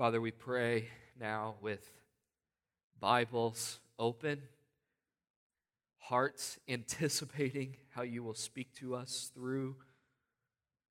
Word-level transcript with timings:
Father, 0.00 0.18
we 0.18 0.30
pray 0.30 0.88
now 1.20 1.56
with 1.60 1.86
Bibles 3.00 3.80
open, 3.98 4.40
hearts 5.98 6.58
anticipating 6.70 7.76
how 7.90 8.00
you 8.00 8.22
will 8.22 8.32
speak 8.32 8.72
to 8.76 8.94
us 8.94 9.30
through 9.34 9.76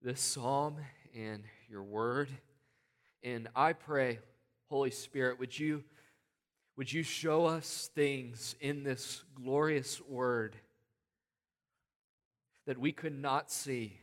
this 0.03 0.21
psalm 0.21 0.75
and 1.17 1.41
your 1.67 1.81
word. 1.81 2.29
And 3.23 3.47
I 3.55 3.73
pray, 3.73 4.19
Holy 4.69 4.91
Spirit, 4.91 5.39
would 5.39 5.57
you, 5.57 5.83
would 6.77 6.93
you 6.93 7.01
show 7.01 7.47
us 7.47 7.89
things 7.95 8.55
in 8.61 8.83
this 8.83 9.23
glorious 9.33 9.99
word 10.01 10.55
that 12.67 12.77
we 12.77 12.91
could 12.91 13.19
not 13.19 13.49
see 13.49 13.97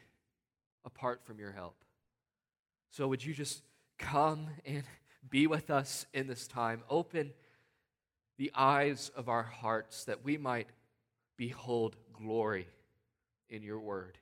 apart 0.85 1.21
from 1.25 1.39
your 1.39 1.53
help? 1.53 1.77
So 2.91 3.07
would 3.07 3.25
you 3.25 3.35
just 3.35 3.63
come 3.99 4.49
and 4.65 4.85
be 5.29 5.47
with 5.47 5.71
us 5.71 6.07
in 6.13 6.27
this 6.27 6.47
time? 6.47 6.83
Open 6.89 7.33
the 8.39 8.53
eyes 8.55 9.11
of 9.17 9.29
our 9.29 9.43
hearts 9.43 10.05
that 10.05 10.25
we 10.25 10.37
might 10.37 10.69
behold 11.37 11.97
glory 12.13 12.69
in 13.49 13.63
your 13.63 13.79
word. 13.79 14.19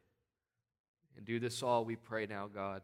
And 1.16 1.24
do 1.24 1.38
this 1.38 1.62
all, 1.62 1.84
we 1.84 1.96
pray 1.96 2.27
now, 2.27 2.48
God, 2.52 2.82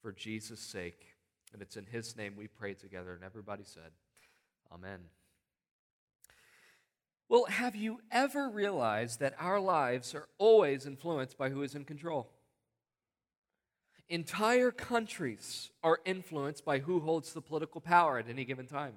for 0.00 0.12
Jesus' 0.12 0.60
sake. 0.60 1.06
And 1.52 1.60
it's 1.60 1.76
in 1.76 1.86
his 1.86 2.16
name 2.16 2.34
we 2.36 2.48
pray 2.48 2.74
together. 2.74 3.14
And 3.14 3.24
everybody 3.24 3.64
said, 3.64 3.92
Amen. 4.72 5.00
Well, 7.28 7.44
have 7.44 7.76
you 7.76 8.00
ever 8.10 8.48
realized 8.48 9.20
that 9.20 9.34
our 9.38 9.60
lives 9.60 10.14
are 10.14 10.28
always 10.38 10.86
influenced 10.86 11.38
by 11.38 11.50
who 11.50 11.62
is 11.62 11.74
in 11.74 11.84
control? 11.84 12.30
Entire 14.08 14.70
countries 14.70 15.70
are 15.82 16.00
influenced 16.04 16.64
by 16.64 16.80
who 16.80 17.00
holds 17.00 17.32
the 17.32 17.40
political 17.40 17.80
power 17.80 18.18
at 18.18 18.28
any 18.28 18.44
given 18.44 18.66
time. 18.66 18.94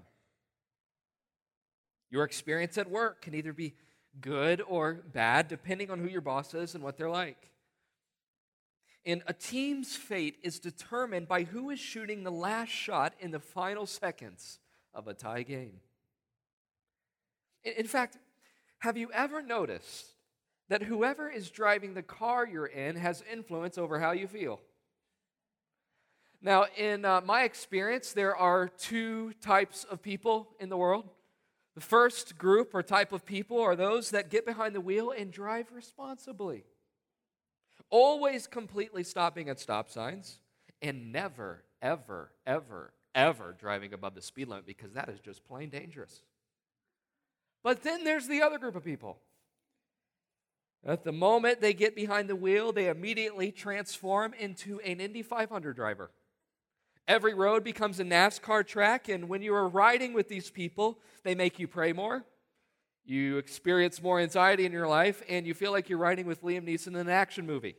Your 2.10 2.24
experience 2.24 2.78
at 2.78 2.90
work 2.90 3.22
can 3.22 3.34
either 3.34 3.54
be 3.54 3.76
good 4.22 4.62
or 4.68 5.04
bad, 5.14 5.48
depending 5.48 5.90
on 5.90 6.00
who 6.00 6.08
your 6.08 6.22
boss 6.22 6.54
is 6.54 6.76
and 6.76 6.84
what 6.84 6.98
they're 6.98 7.10
like. 7.10 7.50
And 9.06 9.22
a 9.28 9.34
team's 9.34 9.96
fate 9.96 10.38
is 10.42 10.60
determined 10.60 11.28
by 11.28 11.44
who 11.44 11.70
is 11.70 11.80
shooting 11.80 12.24
the 12.24 12.32
last 12.32 12.70
shot 12.70 13.14
in 13.20 13.32
the 13.32 13.40
final 13.40 13.86
seconds 13.86 14.60
of 14.94 15.08
a 15.08 15.14
tie 15.14 15.44
game. 15.44 15.80
In 17.64 17.88
fact, 17.88 18.18
have 18.80 18.98
you 18.98 19.12
ever 19.12 19.42
noticed 19.42 20.14
that 20.70 20.84
whoever 20.84 21.30
is 21.30 21.52
driving 21.52 21.94
the 21.94 22.02
car 22.04 22.48
you're 22.48 22.66
in 22.66 22.96
has 22.96 23.24
influence 23.32 23.78
over 23.78 24.00
how 24.00 24.12
you 24.12 24.28
feel? 24.28 24.60
Now, 26.46 26.68
in 26.78 27.06
uh, 27.06 27.22
my 27.26 27.42
experience, 27.42 28.14
there 28.14 28.36
are 28.36 28.68
two 28.68 29.34
types 29.42 29.84
of 29.84 30.04
people 30.04 30.48
in 30.60 30.70
the 30.70 30.78
world. 30.78 31.10
The 31.74 31.82
first 31.82 32.38
group 32.38 32.76
or 32.76 32.84
type 32.84 33.12
of 33.12 33.26
people 33.26 33.60
are 33.60 33.76
those 33.76 34.12
that 34.12 34.30
get 34.30 34.46
behind 34.46 34.76
the 34.76 34.80
wheel 34.80 35.10
and 35.10 35.32
drive 35.32 35.72
responsibly, 35.74 36.64
always 37.90 38.46
completely 38.46 39.04
stopping 39.04 39.50
at 39.50 39.60
stop 39.60 39.90
signs 39.90 40.38
and 40.84 41.12
never, 41.12 41.64
ever, 41.82 42.32
ever, 42.46 42.94
ever 43.16 43.56
driving 43.60 43.92
above 43.92 44.14
the 44.14 44.22
speed 44.22 44.48
limit 44.48 44.68
because 44.68 44.94
that 44.94 45.10
is 45.10 45.20
just 45.20 45.44
plain 45.48 45.72
dangerous. 45.72 46.22
But 47.64 47.82
then 47.82 48.04
there's 48.04 48.28
the 48.28 48.44
other 48.44 48.60
group 48.60 48.76
of 48.76 48.86
people. 48.86 49.18
At 50.86 51.04
the 51.06 51.12
moment 51.12 51.60
they 51.60 51.74
get 51.74 51.96
behind 51.96 52.30
the 52.30 52.36
wheel, 52.36 52.72
they 52.72 52.88
immediately 52.88 53.52
transform 53.52 54.36
into 54.36 54.80
an 54.82 55.00
Indy 55.00 55.24
500 55.24 55.76
driver. 55.76 56.12
Every 57.08 57.36
road 57.36 57.64
becomes 57.64 58.00
a 58.00 58.04
NASCAR 58.04 58.66
track, 58.66 59.10
and 59.10 59.30
when 59.30 59.44
you 59.44 59.54
are 59.54 59.68
riding 59.68 60.14
with 60.14 60.28
these 60.28 60.50
people, 60.50 61.00
they 61.24 61.36
make 61.36 61.60
you 61.60 61.68
pray 61.68 61.94
more. 61.94 62.26
You 63.04 63.38
experience 63.38 64.02
more 64.02 64.20
anxiety 64.20 64.66
in 64.66 64.72
your 64.72 64.88
life, 64.88 65.22
and 65.30 65.46
you 65.46 65.54
feel 65.54 65.72
like 65.72 65.88
you're 65.88 66.00
riding 66.00 66.26
with 66.26 66.42
Liam 66.42 66.68
Neeson 66.68 66.88
in 66.88 66.96
an 66.96 67.10
action 67.10 67.46
movie. 67.46 67.76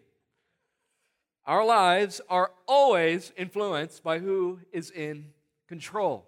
Our 1.44 1.64
lives 1.64 2.20
are 2.28 2.52
always 2.68 3.32
influenced 3.36 4.04
by 4.04 4.20
who 4.20 4.60
is 4.72 4.90
in 4.90 5.32
control. 5.66 6.26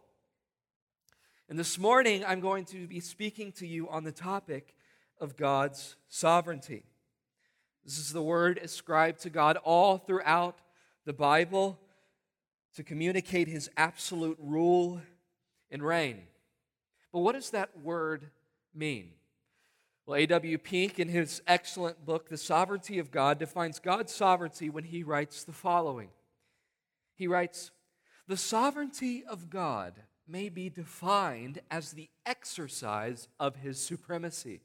And 1.48 1.56
this 1.56 1.78
morning, 1.78 2.24
I'm 2.26 2.40
going 2.40 2.64
to 2.66 2.88
be 2.88 2.98
speaking 2.98 3.52
to 3.52 3.66
you 3.66 3.88
on 3.88 4.02
the 4.02 4.12
topic 4.12 4.74
of 5.20 5.36
God's 5.36 5.94
sovereignty. 6.08 6.84
This 7.84 7.98
is 7.98 8.12
the 8.12 8.22
word 8.22 8.58
ascribed 8.58 9.20
to 9.20 9.30
God 9.30 9.56
all 9.58 9.98
throughout 9.98 10.58
the 11.04 11.12
Bible 11.12 11.78
to 12.78 12.84
communicate 12.84 13.48
his 13.48 13.68
absolute 13.76 14.38
rule 14.40 15.00
and 15.68 15.82
reign. 15.82 16.22
But 17.12 17.18
what 17.18 17.32
does 17.34 17.50
that 17.50 17.76
word 17.82 18.30
mean? 18.72 19.10
Well, 20.06 20.14
A.W. 20.14 20.58
Pink, 20.58 21.00
in 21.00 21.08
his 21.08 21.42
excellent 21.48 22.06
book, 22.06 22.28
The 22.28 22.36
Sovereignty 22.36 23.00
of 23.00 23.10
God, 23.10 23.40
defines 23.40 23.80
God's 23.80 24.14
sovereignty 24.14 24.70
when 24.70 24.84
he 24.84 25.02
writes 25.02 25.42
the 25.42 25.52
following 25.52 26.10
He 27.16 27.26
writes, 27.26 27.72
The 28.28 28.36
sovereignty 28.36 29.24
of 29.28 29.50
God 29.50 29.94
may 30.28 30.48
be 30.48 30.70
defined 30.70 31.60
as 31.72 31.90
the 31.90 32.10
exercise 32.24 33.26
of 33.40 33.56
his 33.56 33.80
supremacy 33.80 34.60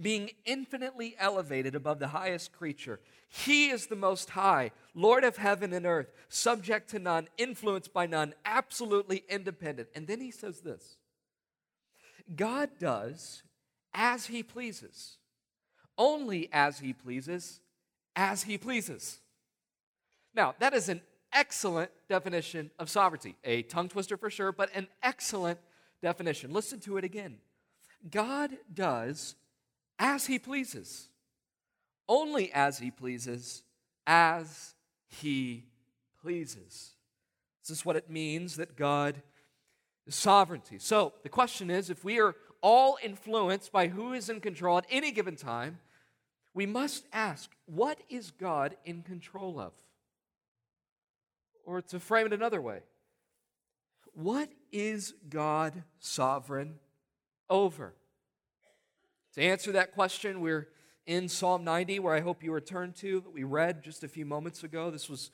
being 0.00 0.30
infinitely 0.44 1.14
elevated 1.18 1.74
above 1.74 1.98
the 1.98 2.08
highest 2.08 2.52
creature. 2.52 3.00
He 3.28 3.70
is 3.70 3.86
the 3.86 3.96
Most 3.96 4.30
High, 4.30 4.72
Lord 4.94 5.24
of 5.24 5.36
heaven 5.36 5.72
and 5.72 5.86
earth, 5.86 6.12
subject 6.28 6.90
to 6.90 6.98
none, 6.98 7.28
influenced 7.38 7.92
by 7.92 8.06
none, 8.06 8.34
absolutely 8.44 9.24
independent. 9.28 9.88
And 9.94 10.06
then 10.06 10.20
he 10.20 10.30
says 10.30 10.60
this 10.60 10.96
God 12.34 12.70
does 12.78 13.42
as 13.92 14.26
he 14.26 14.42
pleases, 14.42 15.18
only 15.96 16.48
as 16.52 16.80
he 16.80 16.92
pleases, 16.92 17.60
as 18.16 18.42
he 18.42 18.58
pleases. 18.58 19.20
Now, 20.34 20.54
that 20.58 20.74
is 20.74 20.88
an 20.88 21.00
excellent 21.32 21.90
definition 22.08 22.70
of 22.78 22.90
sovereignty. 22.90 23.36
A 23.44 23.62
tongue 23.62 23.88
twister 23.88 24.16
for 24.16 24.30
sure, 24.30 24.50
but 24.50 24.70
an 24.74 24.88
excellent 25.02 25.60
definition. 26.02 26.52
Listen 26.52 26.80
to 26.80 26.96
it 26.96 27.04
again. 27.04 27.36
God 28.10 28.56
does 28.72 29.36
as 29.98 30.26
he 30.26 30.38
pleases, 30.38 31.08
only 32.08 32.52
as 32.52 32.78
he 32.78 32.90
pleases, 32.90 33.62
as 34.06 34.74
he 35.08 35.64
pleases. 36.22 36.94
This 37.62 37.78
is 37.78 37.84
what 37.84 37.96
it 37.96 38.10
means 38.10 38.56
that 38.56 38.76
God 38.76 39.22
is 40.06 40.14
sovereignty. 40.14 40.78
So 40.78 41.12
the 41.22 41.28
question 41.28 41.70
is 41.70 41.90
if 41.90 42.04
we 42.04 42.20
are 42.20 42.34
all 42.60 42.98
influenced 43.02 43.72
by 43.72 43.88
who 43.88 44.12
is 44.12 44.28
in 44.28 44.40
control 44.40 44.78
at 44.78 44.86
any 44.90 45.12
given 45.12 45.36
time, 45.36 45.78
we 46.54 46.66
must 46.66 47.04
ask, 47.12 47.50
what 47.66 47.98
is 48.08 48.30
God 48.30 48.76
in 48.84 49.02
control 49.02 49.58
of? 49.58 49.72
Or 51.64 51.82
to 51.82 51.98
frame 51.98 52.26
it 52.26 52.32
another 52.32 52.60
way, 52.60 52.80
what 54.12 54.48
is 54.70 55.14
God 55.28 55.82
sovereign 55.98 56.78
over? 57.50 57.94
To 59.34 59.42
answer 59.42 59.72
that 59.72 59.94
question, 59.94 60.40
we're 60.40 60.68
in 61.06 61.28
Psalm 61.28 61.64
90, 61.64 61.98
where 61.98 62.14
I 62.14 62.20
hope 62.20 62.44
you 62.44 62.52
returned 62.52 62.94
to, 62.96 63.20
that 63.20 63.32
we 63.32 63.42
read 63.42 63.82
just 63.82 64.04
a 64.04 64.08
few 64.08 64.24
moments 64.24 64.62
ago. 64.62 64.92
This 64.92 65.10
was 65.10 65.32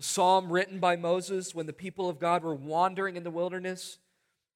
a 0.00 0.02
psalm 0.02 0.50
written 0.50 0.80
by 0.80 0.96
Moses 0.96 1.54
when 1.54 1.66
the 1.66 1.72
people 1.72 2.08
of 2.08 2.18
God 2.18 2.42
were 2.42 2.56
wandering 2.56 3.14
in 3.14 3.22
the 3.22 3.30
wilderness. 3.30 3.98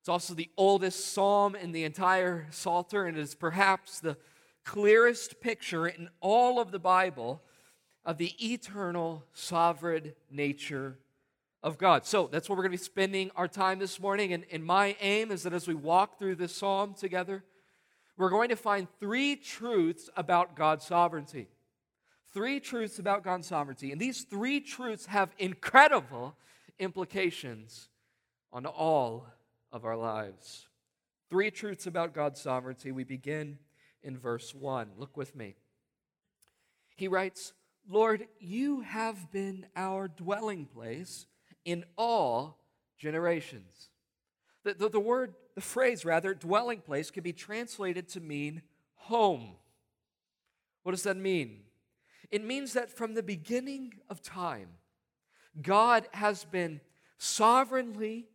It's 0.00 0.08
also 0.08 0.34
the 0.34 0.50
oldest 0.56 1.12
psalm 1.12 1.54
in 1.54 1.70
the 1.70 1.84
entire 1.84 2.48
Psalter, 2.50 3.06
and 3.06 3.16
it 3.16 3.20
is 3.20 3.36
perhaps 3.36 4.00
the 4.00 4.16
clearest 4.64 5.40
picture 5.40 5.86
in 5.86 6.08
all 6.20 6.58
of 6.58 6.72
the 6.72 6.80
Bible 6.80 7.42
of 8.04 8.18
the 8.18 8.34
eternal, 8.44 9.24
sovereign 9.34 10.14
nature 10.32 10.98
of 11.62 11.78
God. 11.78 12.06
So 12.06 12.26
that's 12.26 12.48
where 12.48 12.56
we're 12.56 12.64
going 12.64 12.72
to 12.72 12.78
be 12.78 12.84
spending 12.84 13.30
our 13.36 13.46
time 13.46 13.78
this 13.78 14.00
morning. 14.00 14.32
And, 14.32 14.44
and 14.50 14.64
my 14.64 14.96
aim 15.00 15.30
is 15.30 15.44
that 15.44 15.52
as 15.52 15.68
we 15.68 15.74
walk 15.74 16.18
through 16.18 16.34
this 16.34 16.56
psalm 16.56 16.94
together, 16.94 17.44
we're 18.20 18.28
going 18.28 18.50
to 18.50 18.56
find 18.56 18.86
three 19.00 19.34
truths 19.34 20.10
about 20.14 20.54
God's 20.54 20.84
sovereignty. 20.84 21.48
Three 22.34 22.60
truths 22.60 22.98
about 22.98 23.24
God's 23.24 23.46
sovereignty. 23.46 23.92
And 23.92 24.00
these 24.00 24.22
three 24.24 24.60
truths 24.60 25.06
have 25.06 25.34
incredible 25.38 26.36
implications 26.78 27.88
on 28.52 28.66
all 28.66 29.26
of 29.72 29.86
our 29.86 29.96
lives. 29.96 30.68
Three 31.30 31.50
truths 31.50 31.86
about 31.86 32.12
God's 32.12 32.40
sovereignty. 32.40 32.92
We 32.92 33.04
begin 33.04 33.58
in 34.02 34.18
verse 34.18 34.54
1. 34.54 34.90
Look 34.98 35.16
with 35.16 35.34
me. 35.34 35.56
He 36.96 37.08
writes, 37.08 37.54
Lord, 37.88 38.26
you 38.38 38.82
have 38.82 39.32
been 39.32 39.64
our 39.74 40.08
dwelling 40.08 40.66
place 40.66 41.26
in 41.64 41.84
all 41.96 42.58
generations. 42.98 43.88
The, 44.64 44.74
the, 44.74 44.88
the, 44.88 45.00
word, 45.00 45.34
the 45.54 45.60
phrase 45.60 46.04
rather, 46.04 46.34
dwelling 46.34 46.80
place, 46.80 47.10
can 47.10 47.22
be 47.22 47.32
translated 47.32 48.08
to 48.10 48.20
mean 48.20 48.62
home. 48.94 49.56
What 50.82 50.92
does 50.92 51.02
that 51.04 51.16
mean? 51.16 51.60
It 52.30 52.44
means 52.44 52.74
that 52.74 52.90
from 52.90 53.14
the 53.14 53.22
beginning 53.22 53.94
of 54.08 54.22
time, 54.22 54.68
God 55.60 56.06
has 56.12 56.44
been 56.44 56.80
sovereignly 57.18 58.26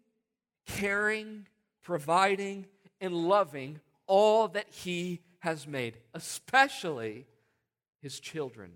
caring, 0.65 1.47
providing, 1.81 2.65
and 2.99 3.13
loving 3.13 3.79
all 4.07 4.47
that 4.49 4.67
He 4.69 5.21
has 5.39 5.67
made, 5.67 5.97
especially 6.13 7.25
His 8.01 8.19
children. 8.19 8.71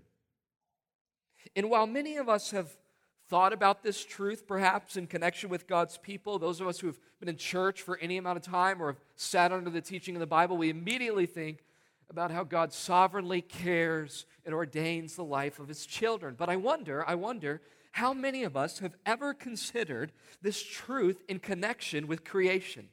And 1.56 1.68
while 1.68 1.86
many 1.86 2.16
of 2.16 2.28
us 2.28 2.52
have 2.52 2.76
thought 3.30 3.52
about 3.52 3.84
this 3.84 4.04
truth, 4.04 4.44
perhaps 4.46 4.96
in 4.96 5.06
connection 5.06 5.48
with 5.48 5.68
God's 5.68 5.96
people, 5.96 6.38
those 6.40 6.60
of 6.60 6.66
us 6.66 6.80
who 6.80 6.88
have 6.88 6.98
been 7.20 7.28
in 7.28 7.36
church 7.36 7.80
for 7.80 7.96
any 7.98 8.16
amount 8.16 8.36
of 8.36 8.42
time 8.42 8.82
or 8.82 8.88
have 8.88 9.00
sat 9.14 9.52
under 9.52 9.70
the 9.70 9.80
teaching 9.80 10.16
of 10.16 10.20
the 10.20 10.26
Bible, 10.26 10.56
we 10.58 10.68
immediately 10.68 11.26
think 11.26 11.62
about 12.10 12.32
how 12.32 12.42
God 12.42 12.72
sovereignly 12.72 13.40
cares 13.40 14.26
and 14.44 14.52
ordains 14.52 15.14
the 15.14 15.22
life 15.22 15.60
of 15.60 15.68
his 15.68 15.86
children. 15.86 16.34
But 16.36 16.48
I 16.48 16.56
wonder, 16.56 17.08
I 17.08 17.14
wonder, 17.14 17.62
how 17.92 18.12
many 18.12 18.42
of 18.42 18.56
us 18.56 18.80
have 18.80 18.96
ever 19.06 19.32
considered 19.32 20.10
this 20.42 20.60
truth 20.60 21.22
in 21.28 21.38
connection 21.38 22.08
with 22.08 22.24
creation? 22.24 22.88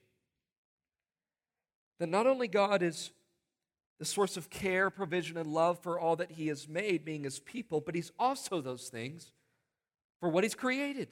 That 2.00 2.10
not 2.10 2.28
only 2.28 2.48
God 2.48 2.84
is 2.84 3.10
the 3.98 4.06
source 4.06 4.38
of 4.38 4.52
care, 4.52 4.92
provision, 4.92 5.36
and 5.36 5.52
love 5.52 5.80
for 5.80 6.00
all 6.00 6.16
that 6.18 6.34
he 6.34 6.46
has 6.48 6.68
made, 6.68 7.04
being 7.04 7.24
his 7.24 7.40
people, 7.40 7.82
but 7.82 7.96
he's 7.96 8.12
also 8.20 8.62
those 8.62 8.90
things 8.90 9.32
for 10.20 10.30
what 10.30 10.44
he's 10.44 10.56
created. 10.56 11.10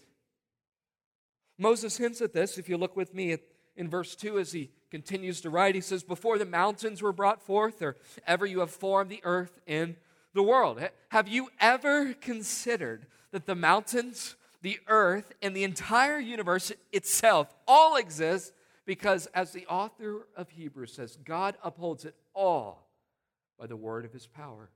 Moses 1.58 1.98
hints 1.98 2.22
at 2.22 2.34
this. 2.34 2.58
If 2.58 2.70
you 2.70 2.78
look 2.78 2.96
with 2.96 3.14
me 3.14 3.32
at, 3.32 3.42
in 3.76 3.90
verse 3.90 4.16
2 4.16 4.40
as 4.40 4.52
he 4.52 4.72
continues 4.92 5.42
to 5.42 5.50
write, 5.50 5.76
he 5.76 5.82
says, 5.82 6.04
Before 6.04 6.38
the 6.38 6.46
mountains 6.46 7.02
were 7.02 7.14
brought 7.14 7.42
forth, 7.42 7.82
or 7.82 7.96
ever 8.28 8.46
you 8.46 8.60
have 8.60 8.72
formed 8.72 9.10
the 9.10 9.22
earth 9.24 9.60
and 9.68 9.96
the 10.34 10.44
world. 10.44 10.80
Have 11.10 11.28
you 11.28 11.50
ever 11.60 12.14
considered 12.14 13.08
that 13.32 13.46
the 13.46 13.56
mountains, 13.56 14.36
the 14.62 14.80
earth, 14.88 15.32
and 15.42 15.56
the 15.56 15.64
entire 15.64 16.20
universe 16.20 16.72
itself 16.92 17.54
all 17.68 17.96
exist 17.96 18.54
because, 18.86 19.28
as 19.28 19.52
the 19.52 19.66
author 19.68 20.28
of 20.36 20.50
Hebrews 20.50 20.94
says, 20.94 21.18
God 21.24 21.56
upholds 21.64 22.06
it 22.06 22.16
all 22.34 22.88
by 23.58 23.66
the 23.66 23.76
word 23.76 24.06
of 24.06 24.14
his 24.14 24.28
power. 24.28 24.70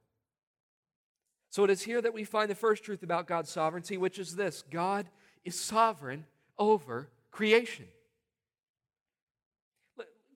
So 1.49 1.63
it 1.63 1.69
is 1.69 1.81
here 1.81 2.01
that 2.01 2.13
we 2.13 2.23
find 2.23 2.49
the 2.49 2.55
first 2.55 2.83
truth 2.83 3.01
about 3.03 3.27
God's 3.27 3.49
sovereignty, 3.49 3.97
which 3.97 4.19
is 4.19 4.35
this 4.35 4.63
God 4.69 5.07
is 5.43 5.59
sovereign 5.59 6.25
over 6.57 7.09
creation. 7.31 7.85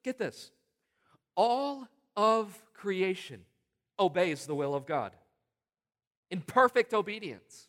Get 0.02 0.18
this 0.18 0.50
all 1.36 1.88
of 2.16 2.62
creation 2.74 3.40
obeys 3.98 4.46
the 4.46 4.54
will 4.54 4.74
of 4.74 4.86
God 4.86 5.12
in 6.30 6.40
perfect 6.40 6.92
obedience. 6.92 7.68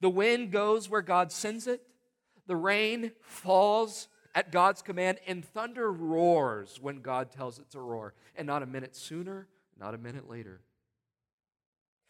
The 0.00 0.10
wind 0.10 0.52
goes 0.52 0.88
where 0.88 1.02
God 1.02 1.32
sends 1.32 1.66
it, 1.66 1.82
the 2.46 2.56
rain 2.56 3.12
falls 3.20 4.08
at 4.34 4.52
God's 4.52 4.82
command, 4.82 5.18
and 5.26 5.44
thunder 5.44 5.90
roars 5.90 6.78
when 6.80 7.00
God 7.00 7.30
tells 7.30 7.58
it 7.58 7.70
to 7.70 7.80
roar, 7.80 8.14
and 8.36 8.46
not 8.46 8.62
a 8.62 8.66
minute 8.66 8.94
sooner, 8.94 9.48
not 9.80 9.94
a 9.94 9.98
minute 9.98 10.28
later. 10.28 10.60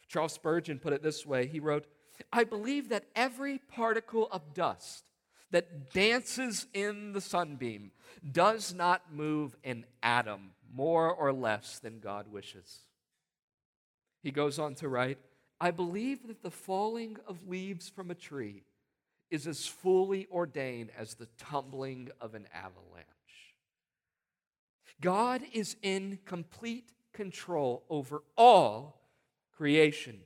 Charles 0.08 0.32
Spurgeon 0.32 0.78
put 0.78 0.92
it 0.92 1.02
this 1.02 1.26
way 1.26 1.46
he 1.46 1.60
wrote, 1.60 1.86
I 2.32 2.44
believe 2.44 2.88
that 2.88 3.06
every 3.14 3.58
particle 3.58 4.28
of 4.30 4.54
dust 4.54 5.04
that 5.50 5.92
dances 5.92 6.66
in 6.74 7.12
the 7.12 7.20
sunbeam 7.20 7.92
does 8.32 8.74
not 8.74 9.12
move 9.12 9.56
an 9.64 9.84
atom 10.02 10.50
more 10.72 11.12
or 11.12 11.32
less 11.32 11.78
than 11.78 12.00
God 12.00 12.30
wishes. 12.30 12.80
He 14.22 14.30
goes 14.30 14.58
on 14.58 14.74
to 14.76 14.88
write, 14.88 15.18
I 15.60 15.70
believe 15.70 16.26
that 16.26 16.42
the 16.42 16.50
falling 16.50 17.16
of 17.26 17.48
leaves 17.48 17.88
from 17.88 18.10
a 18.10 18.14
tree 18.14 18.64
is 19.30 19.46
as 19.46 19.66
fully 19.66 20.26
ordained 20.30 20.90
as 20.96 21.14
the 21.14 21.28
tumbling 21.38 22.10
of 22.20 22.34
an 22.34 22.46
avalanche. 22.52 23.06
God 25.00 25.42
is 25.52 25.76
in 25.82 26.18
complete 26.24 26.92
control 27.12 27.84
over 27.88 28.22
all 28.36 29.05
creation. 29.56 30.20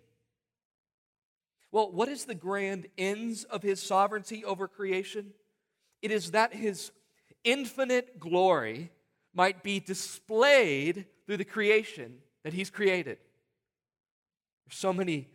Well, 1.72 1.90
what 1.90 2.08
is 2.08 2.24
the 2.24 2.34
grand 2.34 2.88
ends 2.98 3.44
of 3.44 3.62
his 3.62 3.80
sovereignty 3.80 4.44
over 4.44 4.66
creation? 4.66 5.32
It 6.02 6.10
is 6.10 6.32
that 6.32 6.54
his 6.54 6.90
infinite 7.44 8.18
glory 8.18 8.90
might 9.32 9.62
be 9.62 9.78
displayed 9.78 11.06
through 11.26 11.36
the 11.36 11.44
creation 11.44 12.18
that 12.42 12.52
he's 12.52 12.70
created. 12.70 13.18
There's 14.66 14.78
so 14.78 14.92
many 14.92 15.28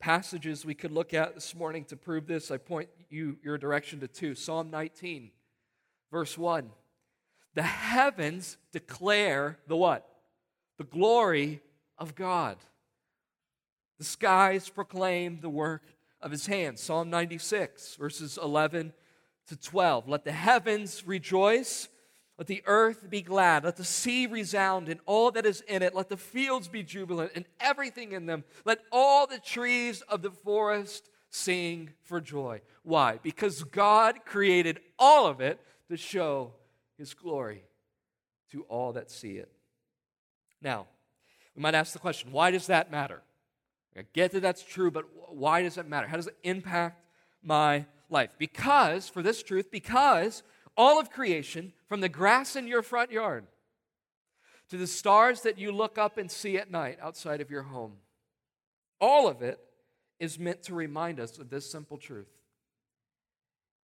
passages 0.00 0.64
we 0.64 0.74
could 0.74 0.90
look 0.90 1.12
at 1.12 1.34
this 1.34 1.54
morning 1.54 1.84
to 1.86 1.96
prove 1.96 2.26
this. 2.26 2.50
I 2.50 2.56
point 2.56 2.88
you 3.10 3.36
your 3.42 3.58
direction 3.58 4.00
to 4.00 4.08
two. 4.08 4.34
Psalm 4.34 4.70
19, 4.70 5.30
verse 6.10 6.38
1. 6.38 6.70
The 7.54 7.62
heavens 7.62 8.56
declare 8.72 9.58
the 9.66 9.76
what? 9.76 10.08
The 10.78 10.84
glory 10.84 11.60
of 11.98 12.14
God. 12.14 12.56
The 13.98 14.04
skies 14.04 14.68
proclaim 14.68 15.40
the 15.40 15.50
work 15.50 15.82
of 16.20 16.30
his 16.30 16.46
hands. 16.46 16.80
Psalm 16.82 17.10
96, 17.10 17.96
verses 17.96 18.38
11 18.42 18.92
to 19.48 19.56
12. 19.56 20.08
Let 20.08 20.24
the 20.24 20.32
heavens 20.32 21.06
rejoice. 21.06 21.88
Let 22.38 22.46
the 22.46 22.62
earth 22.66 23.10
be 23.10 23.22
glad. 23.22 23.64
Let 23.64 23.76
the 23.76 23.84
sea 23.84 24.26
resound 24.26 24.88
and 24.88 25.00
all 25.06 25.30
that 25.32 25.46
is 25.46 25.60
in 25.62 25.82
it. 25.82 25.94
Let 25.94 26.08
the 26.08 26.16
fields 26.16 26.68
be 26.68 26.82
jubilant 26.82 27.32
and 27.34 27.44
everything 27.60 28.12
in 28.12 28.26
them. 28.26 28.44
Let 28.64 28.80
all 28.90 29.26
the 29.26 29.38
trees 29.38 30.00
of 30.02 30.22
the 30.22 30.30
forest 30.30 31.08
sing 31.30 31.90
for 32.02 32.20
joy. 32.20 32.60
Why? 32.82 33.18
Because 33.22 33.62
God 33.64 34.24
created 34.24 34.80
all 34.98 35.26
of 35.26 35.40
it 35.40 35.60
to 35.88 35.96
show 35.96 36.52
his 36.98 37.14
glory 37.14 37.64
to 38.50 38.62
all 38.62 38.92
that 38.92 39.10
see 39.10 39.32
it. 39.32 39.50
Now, 40.60 40.86
we 41.56 41.62
might 41.62 41.74
ask 41.74 41.92
the 41.92 41.98
question 41.98 42.32
why 42.32 42.50
does 42.50 42.66
that 42.68 42.90
matter? 42.90 43.22
I 43.96 44.04
get 44.12 44.32
that 44.32 44.40
that's 44.40 44.62
true, 44.62 44.90
but 44.90 45.04
why 45.28 45.62
does 45.62 45.76
it 45.76 45.86
matter? 45.86 46.06
How 46.06 46.16
does 46.16 46.28
it 46.28 46.36
impact 46.42 47.04
my 47.42 47.86
life? 48.08 48.30
Because, 48.38 49.08
for 49.08 49.22
this 49.22 49.42
truth, 49.42 49.70
because 49.70 50.42
all 50.76 50.98
of 50.98 51.10
creation, 51.10 51.72
from 51.86 52.00
the 52.00 52.08
grass 52.08 52.56
in 52.56 52.66
your 52.66 52.82
front 52.82 53.10
yard 53.10 53.46
to 54.70 54.78
the 54.78 54.86
stars 54.86 55.42
that 55.42 55.58
you 55.58 55.70
look 55.70 55.98
up 55.98 56.16
and 56.16 56.30
see 56.30 56.56
at 56.56 56.70
night 56.70 56.98
outside 57.02 57.42
of 57.42 57.50
your 57.50 57.64
home, 57.64 57.92
all 59.00 59.28
of 59.28 59.42
it 59.42 59.58
is 60.18 60.38
meant 60.38 60.62
to 60.62 60.74
remind 60.74 61.20
us 61.20 61.38
of 61.38 61.50
this 61.50 61.70
simple 61.70 61.98
truth 61.98 62.30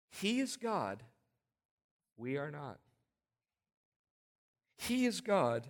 He 0.09 0.39
is 0.39 0.55
God, 0.55 1.03
we 2.15 2.37
are 2.37 2.51
not. 2.51 2.79
He 4.77 5.05
is 5.05 5.19
God, 5.19 5.67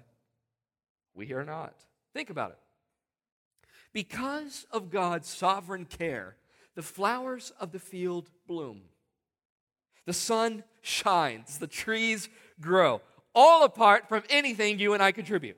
we 1.15 1.33
are 1.33 1.45
not. 1.45 1.73
Think 2.13 2.29
about 2.29 2.51
it. 2.51 2.59
Because 3.93 4.65
of 4.71 4.89
God's 4.89 5.27
sovereign 5.27 5.85
care, 5.85 6.35
the 6.75 6.81
flowers 6.81 7.51
of 7.59 7.71
the 7.71 7.79
field 7.79 8.29
bloom. 8.47 8.81
The 10.05 10.13
sun 10.13 10.63
shines, 10.81 11.57
the 11.57 11.67
trees 11.67 12.29
grow, 12.61 13.01
all 13.35 13.63
apart 13.63 14.07
from 14.07 14.23
anything 14.29 14.79
you 14.79 14.93
and 14.93 15.03
I 15.03 15.11
contribute. 15.11 15.57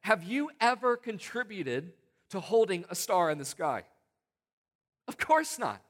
Have 0.00 0.24
you 0.24 0.50
ever 0.60 0.96
contributed 0.96 1.92
to 2.30 2.40
holding 2.40 2.84
a 2.88 2.94
star 2.94 3.30
in 3.30 3.38
the 3.38 3.44
sky? 3.44 3.84
Of 5.08 5.18
course 5.18 5.58
not. 5.58 5.80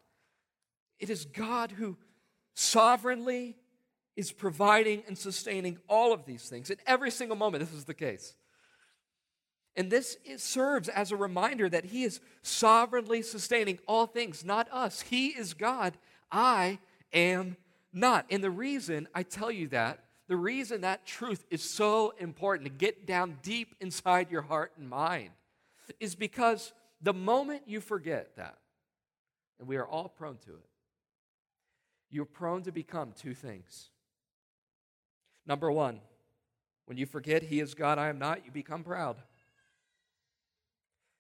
It 0.99 1.11
is 1.11 1.25
God 1.25 1.73
who 1.73 1.97
sovereignly 2.55 3.57
is 4.17 4.33
providing 4.33 5.03
and 5.07 5.17
sustaining 5.17 5.79
all 5.89 6.13
of 6.13 6.27
these 6.27 6.49
things. 6.49 6.71
In 6.71 6.77
every 6.87 7.11
single 7.11 7.37
moment, 7.37 7.65
this 7.65 7.77
is 7.77 7.85
the 7.85 7.95
case. 7.95 8.35
And 9.75 9.91
this 9.91 10.19
serves 10.37 10.89
as 10.89 11.13
a 11.13 11.17
reminder 11.17 11.69
that 11.69 11.87
He 11.87 12.05
is 12.05 12.21
sovereignly 12.43 13.23
sustaining 13.23 13.79
all 13.87 14.07
things, 14.07 14.45
not 14.45 14.69
us. 14.71 15.01
He 15.01 15.29
is 15.29 15.55
God. 15.55 15.95
I 16.31 16.79
am 17.13 17.57
not. 17.93 18.27
And 18.31 18.45
the 18.45 18.51
reason 18.51 19.09
I 19.15 19.23
tell 19.23 19.51
you 19.51 19.69
that, 19.69 20.01
the 20.29 20.37
reason 20.37 20.83
that 20.83 21.07
truth 21.07 21.45
is 21.51 21.63
so 21.63 22.13
important 22.19 22.67
to 22.69 22.73
get 22.75 23.07
down 23.07 23.39
deep 23.43 23.75
inside 23.81 24.31
your 24.31 24.43
heart 24.43 24.73
and 24.79 24.89
mind, 24.89 25.31
is 26.01 26.15
because 26.15 26.73
the 27.01 27.15
moment 27.15 27.63
you 27.67 27.81
forget 27.81 28.37
that, 28.37 28.59
and 29.59 29.67
we 29.67 29.77
are 29.77 29.87
all 29.87 30.09
prone 30.09 30.37
to 30.45 30.51
it, 30.51 30.69
you're 32.11 32.25
prone 32.27 32.63
to 32.63 32.73
become 32.73 33.13
two 33.13 33.33
things. 33.33 33.89
Number 35.47 35.73
one, 35.73 36.01
when 36.85 36.99
you 36.99 37.07
forget 37.07 37.43
He 37.43 37.61
is 37.61 37.75
God, 37.75 37.99
I 37.99 38.09
am 38.09 38.19
not, 38.19 38.45
you 38.45 38.51
become 38.53 38.85
proud. 38.85 39.17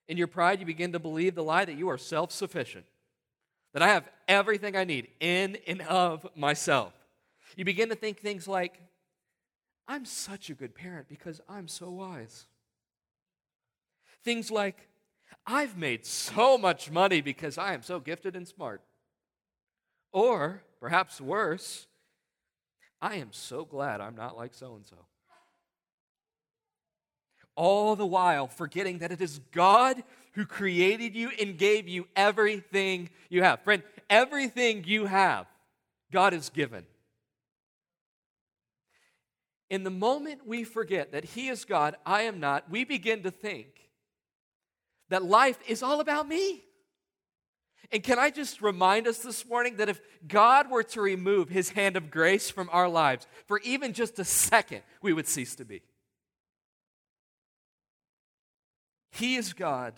In 0.08 0.16
your 0.16 0.26
pride, 0.26 0.60
you 0.60 0.66
begin 0.66 0.92
to 0.92 0.98
believe 0.98 1.34
the 1.34 1.44
lie 1.44 1.64
that 1.64 1.78
you 1.78 1.88
are 1.88 1.98
self 1.98 2.32
sufficient, 2.32 2.86
that 3.72 3.82
I 3.82 3.88
have 3.88 4.08
everything 4.28 4.76
I 4.76 4.84
need 4.84 5.08
in 5.20 5.58
and 5.66 5.82
of 5.82 6.26
myself. 6.36 6.92
You 7.56 7.64
begin 7.64 7.88
to 7.90 7.94
think 7.94 8.20
things 8.20 8.48
like, 8.48 8.80
I'm 9.86 10.04
such 10.04 10.50
a 10.50 10.54
good 10.54 10.74
parent 10.74 11.08
because 11.08 11.40
I'm 11.48 11.68
so 11.68 11.90
wise. 11.90 12.46
Things 14.24 14.50
like, 14.50 14.88
I've 15.46 15.76
made 15.76 16.06
so 16.06 16.56
much 16.56 16.90
money 16.90 17.20
because 17.20 17.58
I 17.58 17.74
am 17.74 17.82
so 17.82 17.98
gifted 18.00 18.36
and 18.36 18.46
smart. 18.46 18.80
Or, 20.12 20.62
perhaps 20.80 21.20
worse, 21.20 21.86
I 23.00 23.16
am 23.16 23.28
so 23.32 23.64
glad 23.64 24.00
I'm 24.00 24.14
not 24.14 24.36
like 24.36 24.54
so 24.54 24.76
and 24.76 24.86
so. 24.86 24.96
All 27.54 27.96
the 27.96 28.06
while 28.06 28.46
forgetting 28.46 28.98
that 28.98 29.12
it 29.12 29.20
is 29.20 29.40
God 29.52 30.02
who 30.32 30.46
created 30.46 31.14
you 31.14 31.30
and 31.40 31.58
gave 31.58 31.88
you 31.88 32.06
everything 32.16 33.10
you 33.28 33.42
have. 33.42 33.60
Friend, 33.60 33.82
everything 34.08 34.84
you 34.86 35.06
have, 35.06 35.46
God 36.10 36.32
has 36.32 36.48
given. 36.48 36.84
In 39.68 39.84
the 39.84 39.90
moment 39.90 40.46
we 40.46 40.64
forget 40.64 41.12
that 41.12 41.24
He 41.24 41.48
is 41.48 41.64
God, 41.64 41.96
I 42.04 42.22
am 42.22 42.40
not, 42.40 42.70
we 42.70 42.84
begin 42.84 43.22
to 43.22 43.30
think 43.30 43.68
that 45.08 45.22
life 45.24 45.58
is 45.68 45.82
all 45.82 46.00
about 46.00 46.26
me. 46.26 46.62
And 47.92 48.02
can 48.02 48.18
I 48.18 48.30
just 48.30 48.62
remind 48.62 49.06
us 49.06 49.18
this 49.18 49.46
morning 49.46 49.76
that 49.76 49.90
if 49.90 50.00
God 50.26 50.70
were 50.70 50.82
to 50.84 51.02
remove 51.02 51.50
his 51.50 51.70
hand 51.70 51.96
of 51.96 52.10
grace 52.10 52.50
from 52.50 52.70
our 52.72 52.88
lives 52.88 53.26
for 53.46 53.60
even 53.60 53.92
just 53.92 54.18
a 54.18 54.24
second, 54.24 54.80
we 55.02 55.12
would 55.12 55.28
cease 55.28 55.54
to 55.56 55.66
be. 55.66 55.82
He 59.12 59.36
is 59.36 59.52
God. 59.52 59.94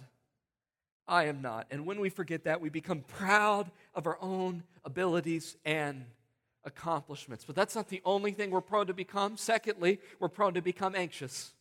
I 1.06 1.24
am 1.24 1.40
not. 1.42 1.66
And 1.70 1.86
when 1.86 2.00
we 2.00 2.08
forget 2.08 2.44
that, 2.44 2.60
we 2.60 2.68
become 2.68 3.00
proud 3.00 3.70
of 3.94 4.06
our 4.06 4.18
own 4.20 4.64
abilities 4.84 5.56
and 5.64 6.06
accomplishments. 6.64 7.44
But 7.44 7.54
that's 7.54 7.74
not 7.74 7.88
the 7.88 8.02
only 8.04 8.32
thing 8.32 8.50
we're 8.50 8.60
prone 8.60 8.86
to 8.86 8.94
become. 8.94 9.36
Secondly, 9.36 10.00
we're 10.18 10.28
prone 10.28 10.54
to 10.54 10.62
become 10.62 10.94
anxious. 10.94 11.52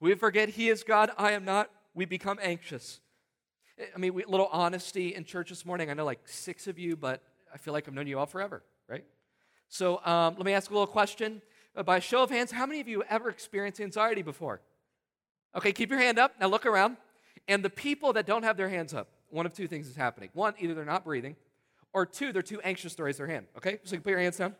We 0.00 0.14
forget 0.14 0.50
He 0.50 0.68
is 0.68 0.82
God, 0.82 1.10
I 1.16 1.32
am 1.32 1.44
not. 1.44 1.70
We 1.94 2.04
become 2.04 2.38
anxious. 2.42 3.00
I 3.94 3.98
mean, 3.98 4.12
a 4.12 4.30
little 4.30 4.48
honesty 4.52 5.14
in 5.14 5.24
church 5.24 5.50
this 5.50 5.64
morning. 5.64 5.90
I 5.90 5.94
know 5.94 6.04
like 6.04 6.26
six 6.26 6.66
of 6.66 6.78
you, 6.78 6.96
but 6.96 7.22
I 7.52 7.58
feel 7.58 7.72
like 7.72 7.86
I've 7.86 7.94
known 7.94 8.06
you 8.06 8.18
all 8.18 8.26
forever, 8.26 8.62
right? 8.88 9.04
So 9.68 10.00
um, 10.04 10.34
let 10.36 10.46
me 10.46 10.52
ask 10.52 10.70
a 10.70 10.74
little 10.74 10.86
question. 10.86 11.42
Uh, 11.76 11.82
by 11.82 11.98
show 11.98 12.22
of 12.22 12.30
hands, 12.30 12.52
how 12.52 12.66
many 12.66 12.80
of 12.80 12.88
you 12.88 13.02
ever 13.08 13.28
experienced 13.28 13.80
anxiety 13.80 14.22
before? 14.22 14.60
Okay, 15.56 15.72
keep 15.72 15.90
your 15.90 15.98
hand 15.98 16.18
up. 16.18 16.34
Now 16.40 16.48
look 16.48 16.66
around. 16.66 16.96
And 17.46 17.64
the 17.64 17.70
people 17.70 18.12
that 18.14 18.26
don't 18.26 18.42
have 18.42 18.56
their 18.56 18.68
hands 18.68 18.94
up, 18.94 19.08
one 19.30 19.46
of 19.46 19.52
two 19.52 19.68
things 19.68 19.88
is 19.88 19.96
happening. 19.96 20.30
One, 20.32 20.54
either 20.58 20.74
they're 20.74 20.84
not 20.84 21.04
breathing, 21.04 21.36
or 21.92 22.06
two, 22.06 22.32
they're 22.32 22.42
too 22.42 22.60
anxious 22.62 22.94
to 22.96 23.04
raise 23.04 23.18
their 23.18 23.26
hand. 23.26 23.46
Okay, 23.56 23.78
so 23.84 23.94
you 23.94 24.00
put 24.00 24.10
your 24.10 24.20
hands 24.20 24.36
down. 24.36 24.54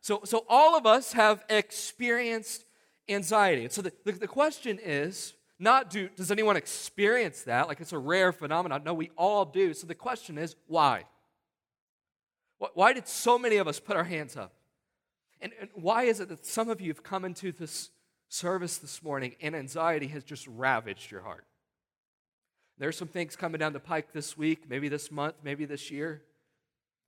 So, 0.00 0.20
so 0.24 0.44
all 0.48 0.76
of 0.76 0.84
us 0.84 1.12
have 1.14 1.44
experienced 1.48 2.64
anxiety. 3.08 3.62
And 3.62 3.72
so 3.72 3.82
the, 3.82 3.92
the, 4.04 4.12
the 4.12 4.26
question 4.28 4.78
is 4.82 5.34
not 5.58 5.88
do, 5.88 6.08
does 6.16 6.30
anyone 6.30 6.56
experience 6.56 7.42
that? 7.42 7.68
Like 7.68 7.80
it's 7.80 7.92
a 7.92 7.98
rare 7.98 8.32
phenomenon. 8.32 8.82
No, 8.84 8.92
we 8.92 9.10
all 9.16 9.44
do. 9.44 9.72
So 9.72 9.86
the 9.86 9.94
question 9.94 10.36
is 10.36 10.56
why? 10.66 11.04
Why 12.74 12.92
did 12.92 13.08
so 13.08 13.38
many 13.38 13.56
of 13.56 13.68
us 13.68 13.78
put 13.78 13.96
our 13.96 14.04
hands 14.04 14.36
up? 14.36 14.52
And, 15.40 15.52
and 15.60 15.70
why 15.74 16.04
is 16.04 16.20
it 16.20 16.28
that 16.28 16.46
some 16.46 16.70
of 16.70 16.80
you 16.80 16.88
have 16.88 17.02
come 17.02 17.24
into 17.24 17.52
this 17.52 17.90
service 18.34 18.78
this 18.78 19.02
morning 19.02 19.36
and 19.40 19.54
anxiety 19.54 20.08
has 20.08 20.24
just 20.24 20.46
ravaged 20.48 21.10
your 21.10 21.22
heart? 21.22 21.44
There's 22.78 22.98
some 22.98 23.08
things 23.08 23.36
coming 23.36 23.60
down 23.60 23.72
the 23.72 23.80
pike 23.80 24.12
this 24.12 24.36
week, 24.36 24.68
maybe 24.68 24.88
this 24.88 25.10
month, 25.10 25.36
maybe 25.44 25.64
this 25.64 25.90
year, 25.90 26.22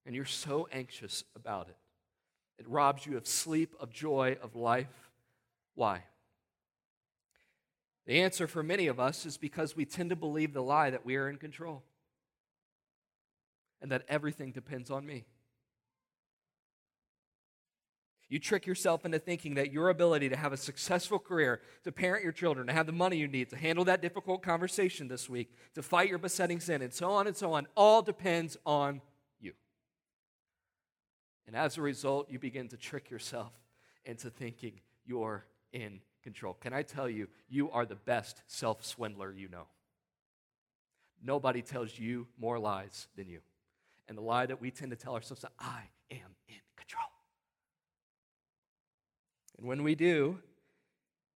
and 0.05 0.15
you're 0.15 0.25
so 0.25 0.69
anxious 0.73 1.25
about 1.35 1.69
it. 1.69 1.77
It 2.59 2.69
robs 2.69 3.05
you 3.05 3.17
of 3.17 3.27
sleep, 3.27 3.75
of 3.81 3.91
joy, 3.91 4.37
of 4.41 4.55
life. 4.55 5.11
Why? 5.75 6.05
The 8.07 8.21
answer 8.21 8.47
for 8.47 8.63
many 8.63 8.87
of 8.87 9.01
us 9.01 9.27
is 9.27 9.37
because 9.37 9.77
we 9.77 9.85
tend 9.85 10.11
to 10.11 10.17
believe 10.17 10.55
the 10.55 10.63
lie 10.63 10.91
that 10.91 11.05
we 11.05 11.17
are 11.17 11.29
in 11.29 11.37
control 11.37 11.83
and 13.83 13.91
that 13.91 14.05
everything 14.09 14.53
depends 14.53 14.91
on 14.91 15.05
me. 15.05 15.25
You 18.29 18.41
trick 18.41 18.67
yourself 18.67 19.05
into 19.05 19.21
thinking 19.21 19.55
that 19.55 19.73
your 19.73 19.89
ability 19.89 20.29
to 20.31 20.37
have 20.37 20.53
a 20.53 20.57
successful 20.57 21.19
career, 21.19 21.61
to 21.85 21.93
parent 21.93 22.25
your 22.25 22.33
children, 22.33 22.67
to 22.67 22.73
have 22.73 22.87
the 22.87 22.93
money 22.93 23.17
you 23.17 23.29
need, 23.29 23.51
to 23.51 23.57
handle 23.57 23.85
that 23.85 24.03
difficult 24.03 24.43
conversation 24.43 25.07
this 25.07 25.29
week, 25.29 25.55
to 25.75 25.83
fight 25.83 26.09
your 26.09 26.19
besetting 26.19 26.59
sin, 26.59 26.83
and 26.83 26.93
so 26.93 27.11
on 27.11 27.29
and 27.29 27.37
so 27.37 27.53
on, 27.53 27.69
all 27.77 28.03
depends 28.03 28.57
on 28.67 29.01
you. 29.39 29.53
And 31.47 31.55
as 31.55 31.77
a 31.77 31.83
result, 31.83 32.29
you 32.29 32.41
begin 32.41 32.69
to 32.69 32.77
trick 32.77 33.11
yourself 33.11 33.53
into 34.05 34.29
thinking 34.29 34.81
you're 35.05 35.47
in 35.73 36.01
control. 36.25 36.55
Can 36.55 36.73
I 36.73 36.83
tell 36.83 37.09
you, 37.09 37.29
you 37.49 37.71
are 37.71 37.87
the 37.87 37.95
best 37.95 38.43
self 38.49 38.85
swindler 38.85 39.33
you 39.33 39.49
know. 39.49 39.69
Nobody 41.23 41.63
tells 41.63 41.97
you 41.97 42.27
more 42.39 42.59
lies 42.59 43.07
than 43.17 43.29
you. 43.29 43.39
And 44.09 44.19
the 44.19 44.23
lie 44.23 44.47
that 44.47 44.61
we 44.61 44.73
tend 44.73 44.91
to 44.91 44.97
tell 44.97 45.15
ourselves 45.15 45.45
is, 45.45 45.51
I 45.61 45.83
am 46.11 46.35
in. 46.49 46.66
And 49.59 49.67
when 49.67 49.83
we 49.83 49.95
do, 49.95 50.39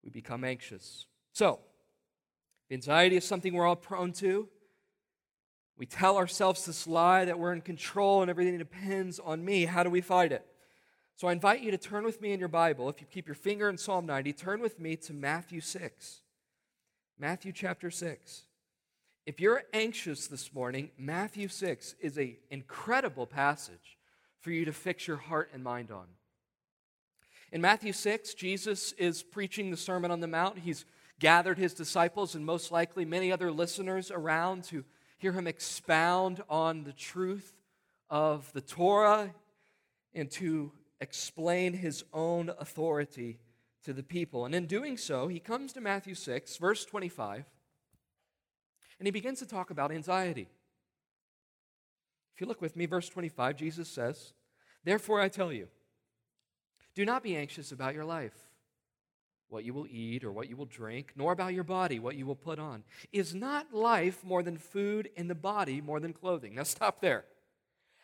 we 0.04 0.10
become 0.10 0.44
anxious. 0.44 1.06
So, 1.32 1.60
anxiety 2.70 3.16
is 3.16 3.25
something 3.25 3.54
we're 3.54 3.66
all 3.66 3.76
prone 3.76 4.12
to. 4.14 4.48
We 5.76 5.87
tell 5.87 6.16
ourselves 6.16 6.66
this 6.66 6.87
lie 6.87 7.25
that 7.25 7.38
we're 7.38 7.52
in 7.52 7.60
control 7.60 8.22
and 8.22 8.30
everything 8.30 8.58
depends 8.58 9.20
on 9.20 9.44
me. 9.44 9.64
How 9.64 9.84
do 9.84 9.90
we 9.90 10.00
fight 10.00 10.32
it? 10.32 10.44
So 11.14 11.28
I 11.28 11.32
invite 11.32 11.62
you 11.62 11.70
to 11.70 11.78
turn 11.78 12.04
with 12.04 12.20
me 12.20 12.32
in 12.32 12.38
your 12.38 12.48
Bible. 12.48 12.88
If 12.88 13.00
you 13.00 13.06
keep 13.08 13.26
your 13.26 13.34
finger 13.34 13.68
in 13.68 13.76
Psalm 13.76 14.06
90, 14.06 14.32
turn 14.32 14.60
with 14.60 14.78
me 14.78 14.96
to 14.96 15.12
Matthew 15.12 15.60
6. 15.60 16.20
Matthew 17.18 17.52
chapter 17.52 17.90
6. 17.90 18.42
If 19.26 19.40
you're 19.40 19.64
anxious 19.72 20.26
this 20.26 20.54
morning, 20.54 20.90
Matthew 20.96 21.48
6 21.48 21.96
is 22.00 22.16
an 22.18 22.37
incredible 22.50 23.26
passage 23.26 23.98
for 24.40 24.50
you 24.50 24.64
to 24.64 24.72
fix 24.72 25.06
your 25.06 25.16
heart 25.16 25.50
and 25.52 25.62
mind 25.62 25.90
on. 25.90 26.06
In 27.50 27.62
Matthew 27.62 27.95
6, 27.95 28.35
Jesus 28.35 28.93
is 28.93 29.23
preaching 29.23 29.71
the 29.71 29.76
Sermon 29.76 30.11
on 30.11 30.21
the 30.21 30.26
Mount. 30.26 30.59
He's 30.59 30.85
gathered 31.19 31.57
his 31.57 31.73
disciples 31.73 32.35
and 32.35 32.45
most 32.45 32.71
likely 32.71 33.07
many 33.07 33.33
other 33.33 33.50
listeners 33.50 34.11
around 34.11 34.64
to 34.64 34.85
hear 35.17 35.33
him 35.33 35.47
expound 35.47 36.43
on 36.50 36.85
the 36.85 36.93
truth 36.93 37.55
of 38.11 38.52
the 38.52 38.61
Torah 38.61 39.33
and 40.14 40.31
to 40.33 40.73
explain 41.00 41.73
his 41.73 42.05
own 42.12 42.50
authority 42.59 43.38
to 43.85 43.95
the 43.95 44.02
people. 44.02 44.45
And 44.45 44.55
in 44.55 44.67
doing 44.67 44.99
so, 44.99 45.28
he 45.28 45.40
comes 45.40 45.73
to 45.73 45.81
Matthew 45.81 46.14
6, 46.14 46.57
verse 46.59 46.85
25, 46.85 47.47
and 48.99 49.07
he 49.07 49.11
begins 49.11 49.38
to 49.38 49.47
talk 49.47 49.71
about 49.71 49.90
anxiety. 49.90 50.49
If 52.35 52.43
you 52.43 52.47
look 52.47 52.61
with 52.61 52.76
me, 52.76 52.85
verse 52.85 53.09
25, 53.09 53.57
Jesus 53.57 53.88
says, 53.88 54.35
Therefore 54.85 55.21
I 55.21 55.28
tell 55.28 55.50
you, 55.50 55.69
do 56.95 57.04
not 57.04 57.23
be 57.23 57.37
anxious 57.37 57.73
about 57.73 57.95
your 57.95 58.04
life, 58.04 58.35
what 59.49 59.64
you 59.64 59.73
will 59.73 59.87
eat 59.88 60.25
or 60.25 60.33
what 60.33 60.49
you 60.49 60.57
will 60.57 60.66
drink, 60.66 61.12
nor 61.16 61.33
about 61.33 61.54
your 61.54 61.64
body, 61.64 61.99
what 61.99 62.16
you 62.16 62.26
will 62.26 62.37
put 62.37 62.59
on. 62.59 62.85
Is 63.12 63.35
not 63.35 63.73
life 63.73 64.25
more 64.25 64.42
than 64.42 64.57
food 64.57 65.11
and 65.16 65.30
the 65.30 65.35
body 65.35 65.80
more 65.80 66.00
than 66.00 66.12
clothing? 66.12 66.54
Now 66.54 66.64
stop 66.64 67.00
there. 67.00 67.25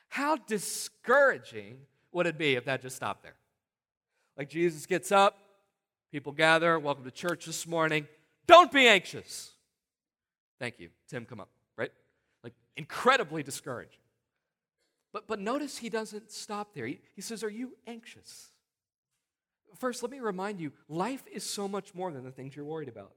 How 0.09 0.37
discouraging 0.37 1.79
would 2.13 2.27
it 2.27 2.39
be 2.39 2.55
if 2.55 2.65
that 2.67 2.83
just 2.83 2.97
stopped 2.97 3.23
there? 3.23 3.37
Like 4.37 4.49
Jesus 4.49 4.87
gets 4.87 5.13
up, 5.13 5.39
people 6.13 6.33
gather, 6.33 6.79
welcome 6.79 7.05
to 7.05 7.11
church 7.11 7.47
this 7.47 7.67
morning. 7.67 8.07
Don't 8.47 8.71
be 8.71 8.87
anxious. 8.87 9.53
Thank 10.59 10.79
you. 10.79 10.91
Tim, 11.09 11.25
come 11.25 11.41
up, 11.41 11.49
right? 11.77 11.91
Like 12.43 12.55
incredibly 12.77 13.43
discouraged. 13.43 13.99
But, 15.13 15.29
but 15.29 15.39
notice 15.39 15.79
he 15.79 15.89
doesn't 15.89 16.31
stop 16.33 16.75
there. 16.75 16.87
He, 16.87 17.01
he 17.15 17.23
says, 17.23 17.45
Are 17.45 17.51
you 17.51 17.77
anxious? 17.87 18.49
First, 19.79 20.03
let 20.03 20.11
me 20.11 20.21
remind 20.21 20.61
you 20.61 20.73
life 20.89 21.25
is 21.33 21.45
so 21.45 21.69
much 21.69 21.95
more 21.95 22.13
than 22.13 22.25
the 22.25 22.31
things 22.31 22.55
you're 22.55 22.65
worried 22.65 22.89
about. 22.89 23.13